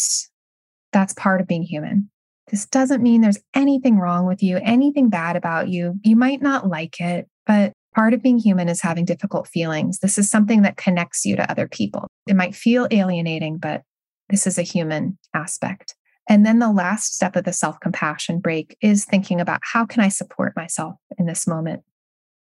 that's 0.92 1.16
part 1.16 1.42
of 1.42 1.48
being 1.48 1.64
human. 1.64 2.12
This 2.52 2.68
doesn't 2.68 3.02
mean 3.02 3.22
there's 3.22 3.42
anything 3.56 3.98
wrong 3.98 4.28
with 4.28 4.44
you, 4.44 4.60
anything 4.62 5.10
bad 5.10 5.36
about 5.36 5.70
you. 5.70 5.96
You 6.04 6.16
might 6.16 6.44
not 6.44 6.68
like 6.68 7.02
it, 7.02 7.28
but 7.48 7.74
part 7.96 8.14
of 8.14 8.22
being 8.22 8.38
human 8.38 8.70
is 8.70 8.82
having 8.82 9.04
difficult 9.04 9.48
feelings. 9.48 9.98
This 9.98 10.20
is 10.20 10.30
something 10.30 10.62
that 10.62 10.78
connects 10.78 11.26
you 11.26 11.36
to 11.38 11.50
other 11.50 11.68
people. 11.68 12.06
It 12.28 12.36
might 12.36 12.54
feel 12.54 12.88
alienating, 12.92 13.58
but 13.58 13.82
this 14.30 14.46
is 14.46 14.60
a 14.60 14.62
human 14.62 15.18
aspect. 15.34 15.96
And 16.30 16.46
then 16.46 16.60
the 16.60 16.72
last 16.72 17.16
step 17.16 17.36
of 17.36 17.46
the 17.46 17.52
self 17.52 17.80
compassion 17.80 18.42
break 18.42 18.78
is 18.80 19.06
thinking 19.06 19.42
about 19.42 19.62
how 19.64 19.88
can 19.88 20.04
I 20.04 20.10
support 20.10 20.54
myself 20.56 20.98
in 21.18 21.26
this 21.26 21.48
moment? 21.48 21.82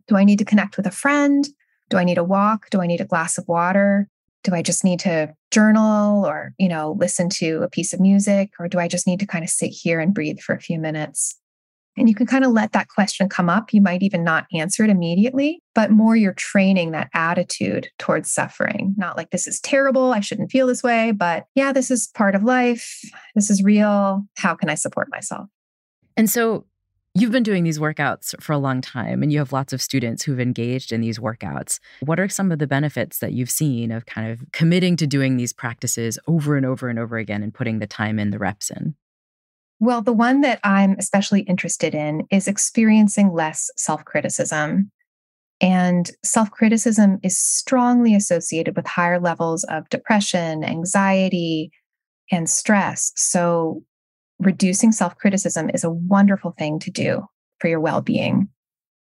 Do 0.10 0.18
I 0.18 0.26
need 0.26 0.40
to 0.40 0.46
connect 0.46 0.76
with 0.76 0.88
a 0.88 0.92
friend? 0.92 1.48
Do 1.94 2.00
I 2.00 2.04
need 2.04 2.18
a 2.18 2.24
walk? 2.24 2.72
Do 2.72 2.82
I 2.82 2.88
need 2.88 3.02
a 3.02 3.06
glass 3.06 3.38
of 3.38 3.48
water? 3.48 4.08
do 4.44 4.54
I 4.54 4.62
just 4.62 4.84
need 4.84 5.00
to 5.02 5.34
journal 5.52 6.26
or, 6.26 6.54
you 6.58 6.68
know, 6.68 6.96
listen 7.00 7.30
to 7.30 7.62
a 7.64 7.70
piece 7.70 7.94
of 7.94 8.00
music? 8.00 8.52
Or 8.60 8.68
do 8.68 8.78
I 8.78 8.88
just 8.88 9.08
need 9.08 9.20
to 9.22 9.26
kind 9.26 9.44
of 9.44 9.50
sit 9.50 9.70
here 9.70 10.00
and 10.00 10.14
breathe 10.14 10.40
for 10.40 10.54
a 10.54 10.60
few 10.60 10.80
minutes? 10.80 11.40
And 11.96 12.10
you 12.10 12.16
can 12.16 12.26
kind 12.26 12.44
of 12.44 12.52
let 12.52 12.72
that 12.72 12.88
question 12.88 13.30
come 13.30 13.50
up. 13.50 13.72
You 13.72 13.82
might 13.82 14.02
even 14.02 14.24
not 14.24 14.48
answer 14.52 14.84
it 14.84 14.90
immediately, 14.90 15.62
but 15.76 15.92
more 15.92 16.16
you're 16.16 16.34
training 16.34 16.92
that 16.92 17.10
attitude 17.14 17.90
towards 18.00 18.32
suffering. 18.32 18.96
Not 18.98 19.16
like 19.16 19.30
this 19.30 19.48
is 19.48 19.60
terrible. 19.62 20.12
I 20.12 20.20
shouldn't 20.20 20.52
feel 20.52 20.68
this 20.68 20.82
way, 20.82 21.12
but 21.12 21.46
yeah, 21.54 21.72
this 21.72 21.92
is 21.92 22.08
part 22.08 22.34
of 22.34 22.44
life. 22.44 23.00
This 23.36 23.52
is 23.52 23.64
real. 23.64 24.24
How 24.38 24.56
can 24.56 24.70
I 24.70 24.76
support 24.76 25.08
myself? 25.12 25.48
And 26.18 26.30
so 26.30 26.66
You've 27.16 27.32
been 27.32 27.44
doing 27.44 27.64
these 27.64 27.78
workouts 27.78 28.34
for 28.42 28.54
a 28.54 28.58
long 28.58 28.82
time 28.82 29.22
and 29.22 29.32
you 29.32 29.38
have 29.38 29.54
lots 29.54 29.72
of 29.72 29.84
students 29.84 30.24
who've 30.24 30.40
engaged 30.40 30.92
in 30.92 31.00
these 31.02 31.20
workouts. 31.20 31.80
What 32.00 32.20
are 32.20 32.28
some 32.28 32.52
of 32.52 32.58
the 32.58 32.66
benefits 32.66 33.20
that 33.20 33.34
you've 33.34 33.52
seen 33.52 33.92
of 33.92 34.08
kind 34.08 34.32
of 34.32 34.44
committing 34.52 34.98
to 34.98 35.06
doing 35.06 35.38
these 35.38 35.54
practices 35.54 36.18
over 36.26 36.58
and 36.58 36.66
over 36.66 36.90
and 36.90 36.98
over 36.98 37.18
again 37.18 37.44
and 37.44 37.54
putting 37.54 37.78
the 37.78 37.86
time 37.86 38.18
in, 38.18 38.32
the 38.32 38.40
reps 38.40 38.72
in? 38.72 38.96
Well, 39.80 40.02
the 40.02 40.12
one 40.12 40.42
that 40.42 40.60
I'm 40.64 40.96
especially 40.98 41.42
interested 41.42 41.94
in 41.94 42.26
is 42.32 42.48
experiencing 42.48 43.32
less 43.32 43.70
self 43.78 44.04
criticism. 44.06 44.90
And 45.62 46.10
self 46.24 46.50
criticism 46.50 47.20
is 47.22 47.38
strongly 47.38 48.16
associated 48.16 48.76
with 48.76 48.88
higher 48.88 49.20
levels 49.20 49.64
of 49.66 49.88
depression, 49.90 50.64
anxiety, 50.64 51.72
and 52.32 52.50
stress. 52.50 53.12
So, 53.16 53.84
reducing 54.40 54.92
self 54.92 55.16
criticism 55.18 55.70
is 55.74 55.84
a 55.84 55.90
wonderful 55.90 56.54
thing 56.58 56.80
to 56.80 56.92
do 56.92 57.26
for 57.60 57.68
your 57.68 57.80
well 57.80 58.02
being. 58.02 58.50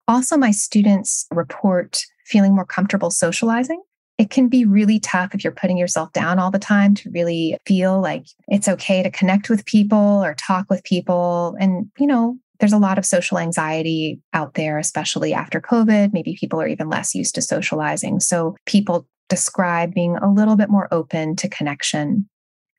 Also, 0.09 0.37
my 0.37 0.51
students 0.51 1.27
report 1.31 2.03
feeling 2.27 2.55
more 2.55 2.65
comfortable 2.65 3.11
socializing. 3.11 3.83
It 4.19 4.31
can 4.31 4.49
be 4.49 4.65
really 4.65 5.01
tough 5.01 5.35
if 5.35 5.43
you're 5.43 5.53
putting 5.53 5.79
yourself 5.79 6.13
down 6.13 6.39
all 6.39 6.51
the 6.51 6.59
time 6.59 6.95
to 6.97 7.11
really 7.11 7.57
feel 7.67 8.01
like 8.01 8.25
it's 8.49 8.69
okay 8.69 9.03
to 9.03 9.11
connect 9.11 9.49
with 9.49 9.65
people 9.65 10.23
or 10.23 10.35
talk 10.35 10.67
with 10.69 10.85
people. 10.85 11.57
And, 11.59 11.87
you 11.99 12.07
know, 12.07 12.37
there's 12.61 12.73
a 12.73 12.79
lot 12.79 12.99
of 12.99 13.07
social 13.07 13.39
anxiety 13.39 14.21
out 14.33 14.55
there, 14.55 14.79
especially 14.79 15.35
after 15.35 15.61
COVID. 15.61 16.13
Maybe 16.13 16.37
people 16.39 16.61
are 16.61 16.69
even 16.69 16.89
less 16.89 17.15
used 17.15 17.35
to 17.35 17.43
socializing. 17.43 18.21
So 18.21 18.55
people 18.67 19.09
describe 19.29 19.95
being 19.95 20.17
a 20.17 20.31
little 20.31 20.57
bit 20.57 20.71
more 20.71 20.89
open 20.93 21.35
to 21.37 21.49
connection 21.49 22.29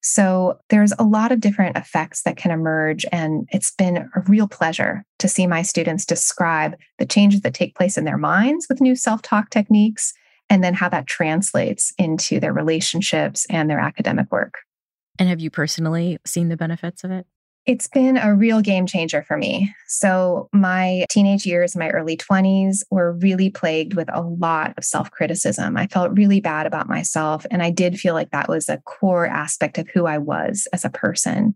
so 0.04 0.60
there's 0.70 0.94
a 1.00 1.04
lot 1.04 1.32
of 1.32 1.40
different 1.40 1.78
effects 1.78 2.24
that 2.24 2.36
can 2.36 2.52
emerge. 2.52 3.06
And 3.12 3.48
it's 3.52 3.72
been 3.72 3.98
a 3.98 4.22
real 4.28 4.48
pleasure 4.48 5.06
to 5.20 5.30
see 5.30 5.48
my 5.48 5.62
students 5.62 6.06
describe 6.06 6.76
the 7.00 7.06
changes 7.06 7.42
that 7.42 7.54
take 7.54 7.76
place 7.76 7.98
in 7.98 8.04
their 8.04 8.18
minds 8.18 8.68
with 8.70 8.82
new 8.82 8.96
self 8.96 9.22
talk 9.22 9.50
techniques 9.50 10.14
and 10.50 10.62
then 10.64 10.74
how 10.74 10.90
that 10.90 11.08
translates 11.08 11.94
into 11.98 12.40
their 12.40 12.54
relationships 12.54 13.48
and 13.50 13.70
their 13.70 13.80
academic 13.80 14.30
work. 14.30 14.56
And 15.18 15.30
have 15.30 15.40
you 15.40 15.50
personally 15.50 16.20
seen 16.26 16.50
the 16.50 16.58
benefits 16.58 17.04
of 17.04 17.12
it? 17.12 17.26
It's 17.66 17.88
been 17.88 18.18
a 18.18 18.36
real 18.36 18.60
game 18.62 18.86
changer 18.86 19.24
for 19.24 19.38
me. 19.38 19.74
So, 19.88 20.50
my 20.52 21.06
teenage 21.10 21.46
years, 21.46 21.78
my 21.78 21.90
early 21.92 22.18
20s, 22.18 22.84
were 22.92 23.14
really 23.14 23.50
plagued 23.50 23.94
with 23.94 24.10
a 24.12 24.22
lot 24.22 24.74
of 24.78 24.84
self 24.84 25.10
criticism. 25.12 25.78
I 25.78 25.88
felt 25.88 26.18
really 26.18 26.42
bad 26.42 26.68
about 26.68 26.90
myself. 26.90 27.46
And 27.50 27.64
I 27.64 27.70
did 27.70 28.00
feel 28.00 28.16
like 28.16 28.32
that 28.32 28.50
was 28.50 28.68
a 28.68 28.82
core 28.86 29.26
aspect 29.26 29.78
of 29.78 29.88
who 29.90 30.06
I 30.06 30.18
was 30.18 30.68
as 30.74 30.84
a 30.84 30.90
person. 30.90 31.54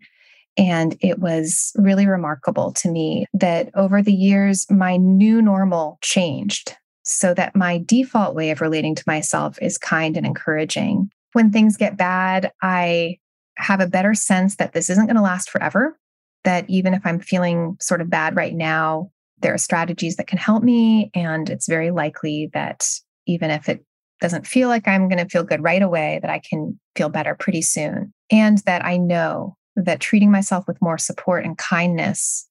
And 0.57 0.95
it 1.01 1.19
was 1.19 1.73
really 1.75 2.07
remarkable 2.07 2.71
to 2.73 2.89
me 2.89 3.25
that 3.33 3.69
over 3.75 4.01
the 4.01 4.13
years, 4.13 4.65
my 4.71 4.97
new 4.97 5.41
normal 5.41 5.99
changed 6.01 6.75
so 7.03 7.33
that 7.33 7.55
my 7.55 7.81
default 7.85 8.33
way 8.33 8.49
of 8.51 8.61
relating 8.61 8.95
to 8.95 9.03
myself 9.07 9.57
is 9.61 9.77
kind 9.77 10.17
and 10.17 10.25
encouraging. 10.25 11.09
When 11.33 11.51
things 11.51 11.77
get 11.77 11.97
bad, 11.97 12.51
I 12.61 13.19
have 13.57 13.79
a 13.79 13.87
better 13.87 14.13
sense 14.13 14.55
that 14.55 14.73
this 14.73 14.89
isn't 14.89 15.07
going 15.07 15.15
to 15.15 15.21
last 15.21 15.49
forever, 15.49 15.97
that 16.43 16.69
even 16.69 16.93
if 16.93 17.05
I'm 17.05 17.19
feeling 17.19 17.75
sort 17.79 18.01
of 18.01 18.09
bad 18.09 18.35
right 18.35 18.53
now, 18.53 19.11
there 19.41 19.53
are 19.53 19.59
strategies 19.59 20.15
that 20.15 20.27
can 20.27 20.37
help 20.37 20.63
me. 20.63 21.11
And 21.13 21.49
it's 21.49 21.67
very 21.67 21.91
likely 21.91 22.49
that 22.53 22.87
even 23.25 23.51
if 23.51 23.69
it 23.69 23.83
doesn't 24.19 24.47
feel 24.47 24.67
like 24.67 24.87
I'm 24.87 25.09
going 25.09 25.23
to 25.23 25.29
feel 25.29 25.43
good 25.43 25.63
right 25.63 25.81
away, 25.81 26.19
that 26.21 26.31
I 26.31 26.39
can 26.39 26.79
feel 26.95 27.09
better 27.09 27.35
pretty 27.35 27.61
soon. 27.61 28.13
And 28.31 28.59
that 28.59 28.83
I 28.85 28.97
know 28.97 29.55
that 29.75 29.99
treating 29.99 30.31
myself 30.31 30.67
with 30.67 30.81
more 30.81 30.97
support 30.97 31.45
and 31.45 31.57
kindness 31.57 32.47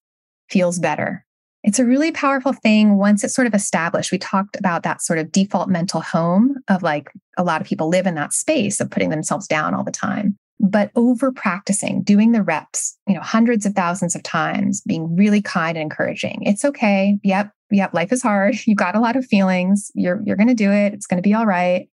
feels 0.48 0.78
better. 0.78 1.24
It's 1.64 1.80
a 1.80 1.84
really 1.84 2.12
powerful 2.12 2.52
thing 2.52 2.96
once 2.96 3.24
it's 3.24 3.34
sort 3.34 3.48
of 3.48 3.54
established. 3.54 4.12
We 4.12 4.18
talked 4.18 4.56
about 4.56 4.84
that 4.84 5.02
sort 5.02 5.18
of 5.18 5.32
default 5.32 5.68
mental 5.68 6.00
home 6.00 6.54
of 6.68 6.84
like 6.84 7.10
a 7.36 7.42
lot 7.42 7.60
of 7.60 7.66
people 7.66 7.88
live 7.88 8.06
in 8.06 8.14
that 8.14 8.32
space 8.32 8.80
of 8.80 8.90
putting 8.90 9.10
themselves 9.10 9.48
down 9.48 9.74
all 9.74 9.82
the 9.82 9.90
time 9.90 10.36
but 10.58 10.90
over 10.96 11.32
practicing, 11.32 12.02
doing 12.02 12.32
the 12.32 12.42
reps, 12.42 12.96
you 13.06 13.14
know, 13.14 13.20
hundreds 13.20 13.66
of 13.66 13.74
thousands 13.74 14.14
of 14.14 14.22
times, 14.22 14.80
being 14.82 15.14
really 15.14 15.42
kind 15.42 15.76
and 15.76 15.82
encouraging. 15.82 16.42
It's 16.42 16.64
okay. 16.64 17.18
Yep. 17.22 17.50
Yep. 17.70 17.94
Life 17.94 18.12
is 18.12 18.22
hard. 18.22 18.56
You've 18.66 18.78
got 18.78 18.96
a 18.96 19.00
lot 19.00 19.16
of 19.16 19.26
feelings. 19.26 19.90
You're, 19.94 20.22
you're 20.24 20.36
going 20.36 20.48
to 20.48 20.54
do 20.54 20.70
it. 20.70 20.94
It's 20.94 21.06
going 21.06 21.22
to 21.22 21.28
be 21.28 21.34
all 21.34 21.46
right. 21.46 21.88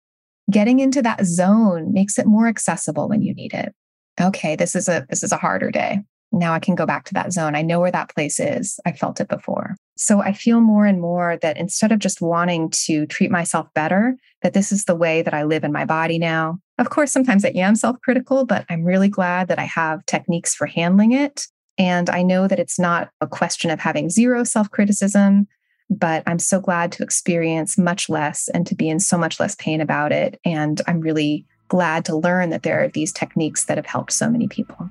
Getting 0.50 0.80
into 0.80 1.02
that 1.02 1.26
zone 1.26 1.93
makes 1.93 2.19
it 2.19 2.26
more 2.28 2.47
accessible 2.47 3.08
when 3.08 3.21
you 3.21 3.34
need 3.34 3.54
it. 3.54 3.74
Okay. 4.19 4.56
This 4.56 4.76
is 4.76 4.88
a, 4.89 5.06
this 5.10 5.24
is 5.24 5.32
a 5.32 5.38
harder 5.38 5.71
day. 5.71 6.02
Now 6.32 6.54
I 6.54 6.60
can 6.60 6.76
go 6.76 6.86
back 6.86 7.06
to 7.06 7.13
that 7.15 7.34
zone. 7.34 7.56
I 7.56 7.62
know 7.62 7.80
where 7.80 7.91
that 7.91 8.13
place 8.13 8.39
is. 8.39 8.80
I 8.86 8.91
felt 8.91 9.19
it 9.19 9.28
before. 9.28 9.76
So 10.02 10.20
I 10.20 10.34
feel 10.34 10.62
more 10.62 10.88
and 10.88 11.00
more 11.00 11.38
that 11.44 11.58
instead 11.58 11.92
of 11.92 12.00
just 12.00 12.22
wanting 12.22 12.72
to 12.86 13.06
treat 13.06 13.30
myself 13.30 13.72
better, 13.76 14.18
that 14.42 14.54
this 14.54 14.72
is 14.72 14.86
the 14.86 14.96
way 14.96 15.22
that 15.22 15.36
I 15.36 15.44
live 15.44 15.64
in 15.64 15.72
my 15.72 15.86
body 15.86 16.18
now. 16.18 16.58
Of 16.80 16.90
course, 16.90 17.12
sometimes 17.12 17.46
I 17.46 17.50
am 17.50 17.76
self 17.76 18.02
critical, 18.02 18.44
but 18.44 18.66
I'm 18.68 18.84
really 18.84 19.10
glad 19.10 19.48
that 19.50 19.60
I 19.60 19.66
have 19.66 20.04
techniques 20.08 20.56
for 20.56 20.66
handling 20.66 21.12
it. 21.12 21.46
And 21.78 22.10
I 22.10 22.24
know 22.24 22.48
that 22.48 22.58
it's 22.58 22.80
not 22.80 23.12
a 23.22 23.28
question 23.28 23.70
of 23.70 23.80
having 23.80 24.10
zero 24.10 24.44
self 24.44 24.72
criticism, 24.72 25.48
but 25.88 26.24
I'm 26.26 26.40
so 26.40 26.60
glad 26.60 26.92
to 26.94 27.04
experience 27.04 27.78
much 27.78 28.10
less 28.10 28.50
and 28.50 28.66
to 28.66 28.76
be 28.76 28.90
in 28.90 29.00
so 29.00 29.20
much 29.20 29.40
less 29.40 29.54
pain 29.54 29.82
about 29.82 30.12
it. 30.12 30.40
And 30.44 30.82
I'm 30.88 31.02
really 31.02 31.46
glad 31.68 32.06
to 32.06 32.16
learn 32.16 32.50
that 32.50 32.64
there 32.64 32.84
are 32.84 32.88
these 32.88 33.12
techniques 33.12 33.66
that 33.66 33.78
have 33.78 33.86
helped 33.86 34.14
so 34.14 34.32
many 34.32 34.48
people. 34.48 34.90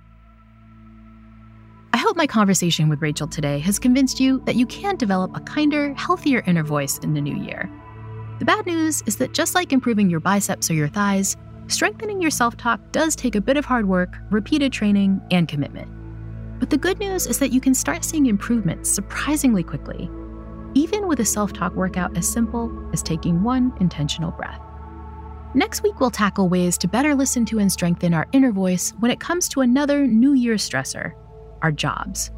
I 2.00 2.02
hope 2.02 2.16
my 2.16 2.26
conversation 2.26 2.88
with 2.88 3.02
Rachel 3.02 3.26
today 3.26 3.58
has 3.58 3.78
convinced 3.78 4.18
you 4.20 4.40
that 4.46 4.56
you 4.56 4.64
can 4.64 4.96
develop 4.96 5.36
a 5.36 5.40
kinder, 5.40 5.92
healthier 5.92 6.42
inner 6.46 6.62
voice 6.62 6.96
in 6.96 7.12
the 7.12 7.20
new 7.20 7.36
year. 7.36 7.70
The 8.38 8.46
bad 8.46 8.64
news 8.64 9.02
is 9.04 9.16
that 9.18 9.34
just 9.34 9.54
like 9.54 9.70
improving 9.70 10.08
your 10.08 10.18
biceps 10.18 10.70
or 10.70 10.72
your 10.72 10.88
thighs, 10.88 11.36
strengthening 11.66 12.18
your 12.18 12.30
self 12.30 12.56
talk 12.56 12.80
does 12.90 13.14
take 13.14 13.34
a 13.34 13.40
bit 13.42 13.58
of 13.58 13.66
hard 13.66 13.86
work, 13.86 14.16
repeated 14.30 14.72
training, 14.72 15.20
and 15.30 15.46
commitment. 15.46 15.90
But 16.58 16.70
the 16.70 16.78
good 16.78 16.98
news 16.98 17.26
is 17.26 17.38
that 17.38 17.52
you 17.52 17.60
can 17.60 17.74
start 17.74 18.02
seeing 18.02 18.24
improvements 18.24 18.88
surprisingly 18.88 19.62
quickly, 19.62 20.08
even 20.72 21.06
with 21.06 21.20
a 21.20 21.24
self 21.26 21.52
talk 21.52 21.74
workout 21.74 22.16
as 22.16 22.26
simple 22.26 22.72
as 22.94 23.02
taking 23.02 23.42
one 23.42 23.74
intentional 23.78 24.30
breath. 24.30 24.62
Next 25.52 25.82
week, 25.82 26.00
we'll 26.00 26.10
tackle 26.10 26.48
ways 26.48 26.78
to 26.78 26.88
better 26.88 27.14
listen 27.14 27.44
to 27.44 27.58
and 27.58 27.70
strengthen 27.70 28.14
our 28.14 28.26
inner 28.32 28.52
voice 28.52 28.94
when 29.00 29.10
it 29.10 29.20
comes 29.20 29.50
to 29.50 29.60
another 29.60 30.06
New 30.06 30.32
Year 30.32 30.54
stressor 30.54 31.12
our 31.62 31.72
jobs. 31.72 32.30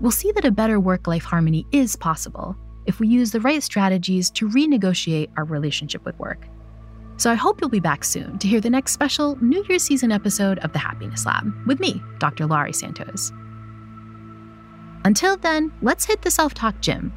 We'll 0.00 0.10
see 0.10 0.32
that 0.32 0.44
a 0.44 0.50
better 0.50 0.78
work 0.78 1.06
life 1.06 1.24
harmony 1.24 1.66
is 1.72 1.96
possible 1.96 2.56
if 2.86 3.00
we 3.00 3.08
use 3.08 3.32
the 3.32 3.40
right 3.40 3.62
strategies 3.62 4.30
to 4.30 4.48
renegotiate 4.48 5.30
our 5.36 5.44
relationship 5.44 6.04
with 6.04 6.18
work. 6.18 6.46
So 7.18 7.32
I 7.32 7.34
hope 7.34 7.60
you'll 7.60 7.68
be 7.68 7.80
back 7.80 8.04
soon 8.04 8.38
to 8.38 8.48
hear 8.48 8.60
the 8.60 8.70
next 8.70 8.92
special 8.92 9.36
New 9.42 9.64
Year's 9.68 9.82
season 9.82 10.12
episode 10.12 10.58
of 10.60 10.72
The 10.72 10.78
Happiness 10.78 11.26
Lab 11.26 11.52
with 11.66 11.80
me, 11.80 12.00
Dr. 12.18 12.46
Laurie 12.46 12.72
Santos. 12.72 13.32
Until 15.04 15.36
then, 15.36 15.72
let's 15.82 16.04
hit 16.04 16.22
the 16.22 16.30
self 16.30 16.54
talk 16.54 16.80
gym. 16.80 17.12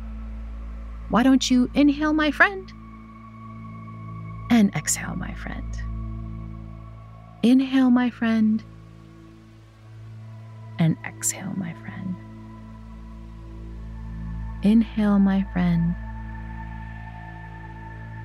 Why 1.10 1.24
don't 1.24 1.50
you 1.50 1.70
inhale, 1.74 2.14
my 2.14 2.32
friend? 2.32 2.72
And 4.50 4.74
exhale, 4.76 5.16
my 5.16 5.34
friend. 5.36 5.64
Inhale, 7.44 7.92
my 7.92 8.10
friend. 8.10 8.64
And 10.82 10.98
exhale, 11.06 11.54
my 11.58 11.76
friend. 11.76 12.16
Inhale, 14.64 15.20
my 15.20 15.46
friend. 15.54 15.94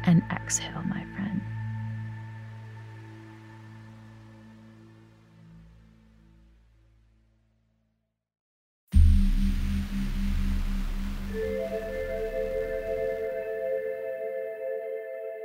And 0.05 0.23
exhale, 0.33 0.83
my 0.87 1.05
friend. 1.15 1.43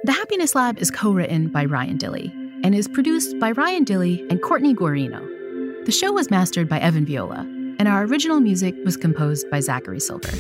The 0.06 0.14
Happiness 0.14 0.56
Lab 0.56 0.80
is 0.80 0.90
co 0.90 1.12
written 1.12 1.50
by 1.50 1.66
Ryan 1.66 1.98
Dilley 1.98 2.32
and 2.64 2.74
is 2.74 2.88
produced 2.88 3.38
by 3.38 3.52
Ryan 3.52 3.84
Dilley 3.84 4.26
and 4.30 4.42
Courtney 4.42 4.74
Guarino. 4.74 5.41
The 5.84 5.92
show 5.92 6.12
was 6.12 6.30
mastered 6.30 6.70
by 6.70 6.78
Evan 6.78 7.08
Viola, 7.08 7.40
and 7.40 7.88
our 7.88 8.04
original 8.04 8.40
music 8.40 8.76
was 8.86 8.96
composed 8.96 9.50
by 9.50 9.62
Zachary 9.62 10.00
Silver. 10.00 10.32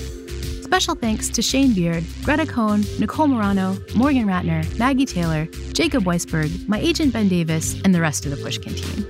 Special 0.61 0.93
thanks 0.93 1.29
to 1.29 1.41
Shane 1.41 1.73
Beard, 1.73 2.03
Greta 2.21 2.45
Cohn, 2.45 2.83
Nicole 2.99 3.25
Morano, 3.25 3.75
Morgan 3.95 4.27
Ratner, 4.27 4.63
Maggie 4.77 5.07
Taylor, 5.07 5.45
Jacob 5.73 6.03
Weisberg, 6.03 6.67
my 6.67 6.79
agent 6.79 7.11
Ben 7.11 7.27
Davis, 7.27 7.81
and 7.81 7.95
the 7.95 7.99
rest 7.99 8.23
of 8.27 8.29
the 8.29 8.37
Pushkin 8.37 8.75
team. 8.75 9.07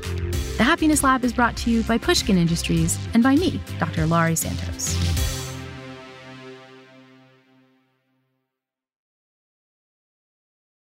The 0.56 0.64
Happiness 0.64 1.04
Lab 1.04 1.26
is 1.26 1.34
brought 1.34 1.58
to 1.58 1.70
you 1.70 1.84
by 1.84 1.98
Pushkin 1.98 2.38
Industries 2.38 2.98
and 3.14 3.22
by 3.22 3.36
me, 3.36 3.60
Dr. 3.78 4.08
Laurie 4.08 4.38
Santos. 4.38 4.96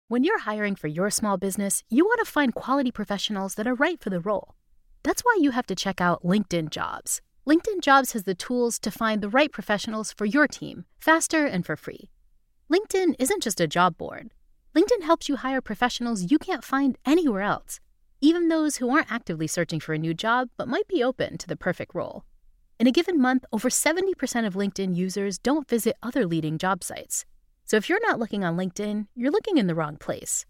When 0.07 0.23
you're 0.23 0.41
hiring 0.41 0.75
for 0.75 0.87
your 0.87 1.09
small 1.09 1.37
business, 1.37 1.83
you 1.89 2.05
want 2.05 2.19
to 2.23 2.31
find 2.31 2.53
quality 2.53 2.91
professionals 2.91 3.55
that 3.55 3.65
are 3.65 3.73
right 3.73 3.99
for 3.99 4.11
the 4.11 4.19
role. 4.19 4.53
That's 5.03 5.21
why 5.21 5.37
you 5.39 5.51
have 5.51 5.65
to 5.67 5.75
check 5.75 5.99
out 5.99 6.23
LinkedIn 6.23 6.69
Jobs. 6.69 7.21
LinkedIn 7.47 7.81
Jobs 7.81 8.11
has 8.11 8.23
the 8.23 8.35
tools 8.35 8.77
to 8.79 8.91
find 8.91 9.21
the 9.21 9.29
right 9.29 9.51
professionals 9.51 10.13
for 10.13 10.25
your 10.25 10.47
team 10.47 10.85
faster 10.99 11.45
and 11.45 11.65
for 11.65 11.75
free. 11.75 12.09
LinkedIn 12.71 13.15
isn't 13.17 13.41
just 13.41 13.59
a 13.59 13.67
job 13.67 13.97
board. 13.97 14.31
LinkedIn 14.75 15.01
helps 15.01 15.27
you 15.27 15.37
hire 15.37 15.59
professionals 15.59 16.31
you 16.31 16.37
can't 16.37 16.63
find 16.63 16.97
anywhere 17.03 17.41
else, 17.41 17.79
even 18.21 18.47
those 18.47 18.77
who 18.77 18.89
aren't 18.89 19.11
actively 19.11 19.47
searching 19.47 19.79
for 19.79 19.93
a 19.93 19.97
new 19.97 20.13
job 20.13 20.49
but 20.55 20.67
might 20.67 20.87
be 20.87 21.03
open 21.03 21.37
to 21.39 21.47
the 21.47 21.57
perfect 21.57 21.95
role. 21.95 22.23
In 22.79 22.87
a 22.87 22.91
given 22.91 23.19
month, 23.19 23.45
over 23.51 23.69
70% 23.69 24.45
of 24.45 24.53
LinkedIn 24.53 24.95
users 24.95 25.39
don't 25.39 25.67
visit 25.67 25.97
other 26.03 26.27
leading 26.27 26.59
job 26.59 26.83
sites. 26.83 27.25
So 27.65 27.77
if 27.77 27.89
you're 27.89 28.07
not 28.07 28.19
looking 28.19 28.43
on 28.43 28.55
LinkedIn, 28.55 29.07
you're 29.15 29.31
looking 29.31 29.57
in 29.57 29.67
the 29.67 29.75
wrong 29.75 29.97
place. 29.97 30.45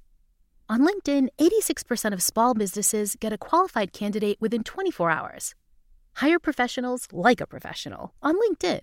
On 0.72 0.80
LinkedIn, 0.80 1.28
86% 1.38 2.14
of 2.14 2.24
small 2.24 2.54
businesses 2.54 3.18
get 3.20 3.34
a 3.34 3.38
qualified 3.38 3.92
candidate 3.92 4.38
within 4.40 4.64
24 4.64 5.12
hours. 5.12 5.54
Hire 6.14 6.40
professionals 6.40 7.10
like 7.12 7.42
a 7.42 7.46
professional 7.46 8.14
on 8.24 8.36
LinkedIn. 8.36 8.80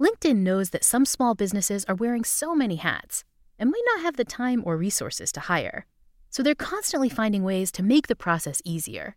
LinkedIn 0.00 0.38
knows 0.38 0.70
that 0.70 0.82
some 0.82 1.06
small 1.06 1.36
businesses 1.36 1.84
are 1.84 1.94
wearing 1.94 2.24
so 2.24 2.56
many 2.56 2.74
hats 2.74 3.22
and 3.56 3.70
might 3.70 3.84
not 3.94 4.02
have 4.02 4.16
the 4.16 4.24
time 4.24 4.64
or 4.66 4.76
resources 4.76 5.30
to 5.30 5.38
hire. 5.38 5.86
So 6.28 6.42
they're 6.42 6.56
constantly 6.56 7.08
finding 7.08 7.44
ways 7.44 7.70
to 7.72 7.84
make 7.84 8.08
the 8.08 8.16
process 8.16 8.60
easier. 8.64 9.14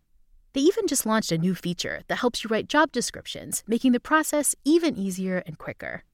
They 0.52 0.60
even 0.60 0.86
just 0.86 1.06
launched 1.06 1.32
a 1.32 1.38
new 1.38 1.56
feature 1.56 2.02
that 2.06 2.18
helps 2.18 2.44
you 2.44 2.48
write 2.48 2.68
job 2.68 2.92
descriptions, 2.92 3.64
making 3.66 3.90
the 3.90 3.98
process 3.98 4.54
even 4.64 4.96
easier 4.96 5.42
and 5.44 5.58
quicker. 5.58 6.04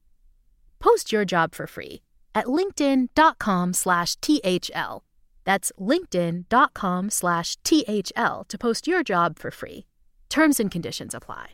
Post 0.79 1.13
your 1.13 1.27
job 1.27 1.55
for 1.55 1.67
free 1.67 2.01
at 2.35 2.47
linkedin.com 2.47 3.75
slash 3.75 4.17
THL. 4.23 5.03
That's 5.45 5.73
linkedin.com 5.79 7.11
slash 7.11 7.57
THL 7.65 8.43
to 8.49 8.59
post 8.59 8.87
your 8.87 9.03
job 9.03 9.39
for 9.39 9.51
free. 9.51 9.87
Terms 10.29 10.61
and 10.61 10.71
conditions 10.71 11.15
apply. 11.15 11.51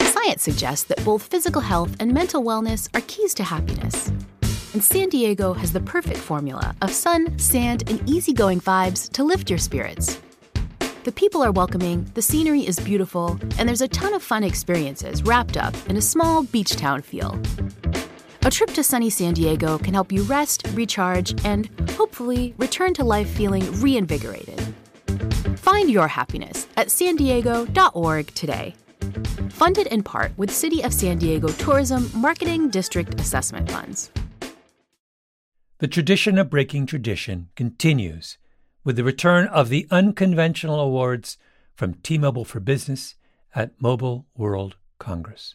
Science 0.00 0.42
suggests 0.42 0.84
that 0.84 1.04
both 1.04 1.24
physical 1.24 1.60
health 1.60 1.96
and 2.00 2.12
mental 2.12 2.42
wellness 2.42 2.88
are 2.94 3.02
keys 3.06 3.34
to 3.34 3.44
happiness. 3.44 4.08
And 4.72 4.82
San 4.82 5.08
Diego 5.08 5.52
has 5.52 5.72
the 5.72 5.80
perfect 5.80 6.18
formula 6.18 6.74
of 6.82 6.90
sun, 6.90 7.38
sand, 7.38 7.88
and 7.88 8.08
easygoing 8.08 8.60
vibes 8.60 9.10
to 9.12 9.22
lift 9.22 9.50
your 9.50 9.58
spirits. 9.58 10.20
The 11.04 11.12
people 11.12 11.44
are 11.44 11.52
welcoming, 11.52 12.10
the 12.14 12.22
scenery 12.22 12.66
is 12.66 12.80
beautiful, 12.80 13.38
and 13.58 13.68
there's 13.68 13.82
a 13.82 13.88
ton 13.88 14.14
of 14.14 14.22
fun 14.22 14.42
experiences 14.42 15.22
wrapped 15.22 15.56
up 15.56 15.74
in 15.90 15.98
a 15.98 16.00
small 16.00 16.44
beach 16.44 16.76
town 16.76 17.02
feel. 17.02 17.38
A 18.46 18.50
trip 18.50 18.72
to 18.72 18.84
sunny 18.84 19.08
San 19.08 19.32
Diego 19.32 19.78
can 19.78 19.94
help 19.94 20.12
you 20.12 20.22
rest, 20.24 20.66
recharge, 20.74 21.34
and 21.46 21.70
hopefully 21.92 22.54
return 22.58 22.92
to 22.92 23.02
life 23.02 23.26
feeling 23.26 23.64
reinvigorated. 23.80 24.60
Find 25.56 25.90
your 25.90 26.08
happiness 26.08 26.66
at 26.76 26.90
san 26.90 27.16
diego.org 27.16 28.26
today. 28.34 28.74
Funded 29.48 29.86
in 29.86 30.02
part 30.02 30.36
with 30.36 30.50
City 30.50 30.82
of 30.82 30.92
San 30.92 31.16
Diego 31.16 31.48
Tourism 31.48 32.10
Marketing 32.14 32.68
District 32.68 33.18
Assessment 33.18 33.70
Funds. 33.70 34.10
The 35.78 35.88
tradition 35.88 36.36
of 36.36 36.50
breaking 36.50 36.84
tradition 36.84 37.48
continues 37.56 38.36
with 38.84 38.96
the 38.96 39.04
return 39.04 39.46
of 39.46 39.70
the 39.70 39.88
unconventional 39.90 40.80
awards 40.80 41.38
from 41.74 41.94
T 41.94 42.18
Mobile 42.18 42.44
for 42.44 42.60
Business 42.60 43.14
at 43.54 43.70
Mobile 43.80 44.26
World 44.36 44.76
Congress. 44.98 45.54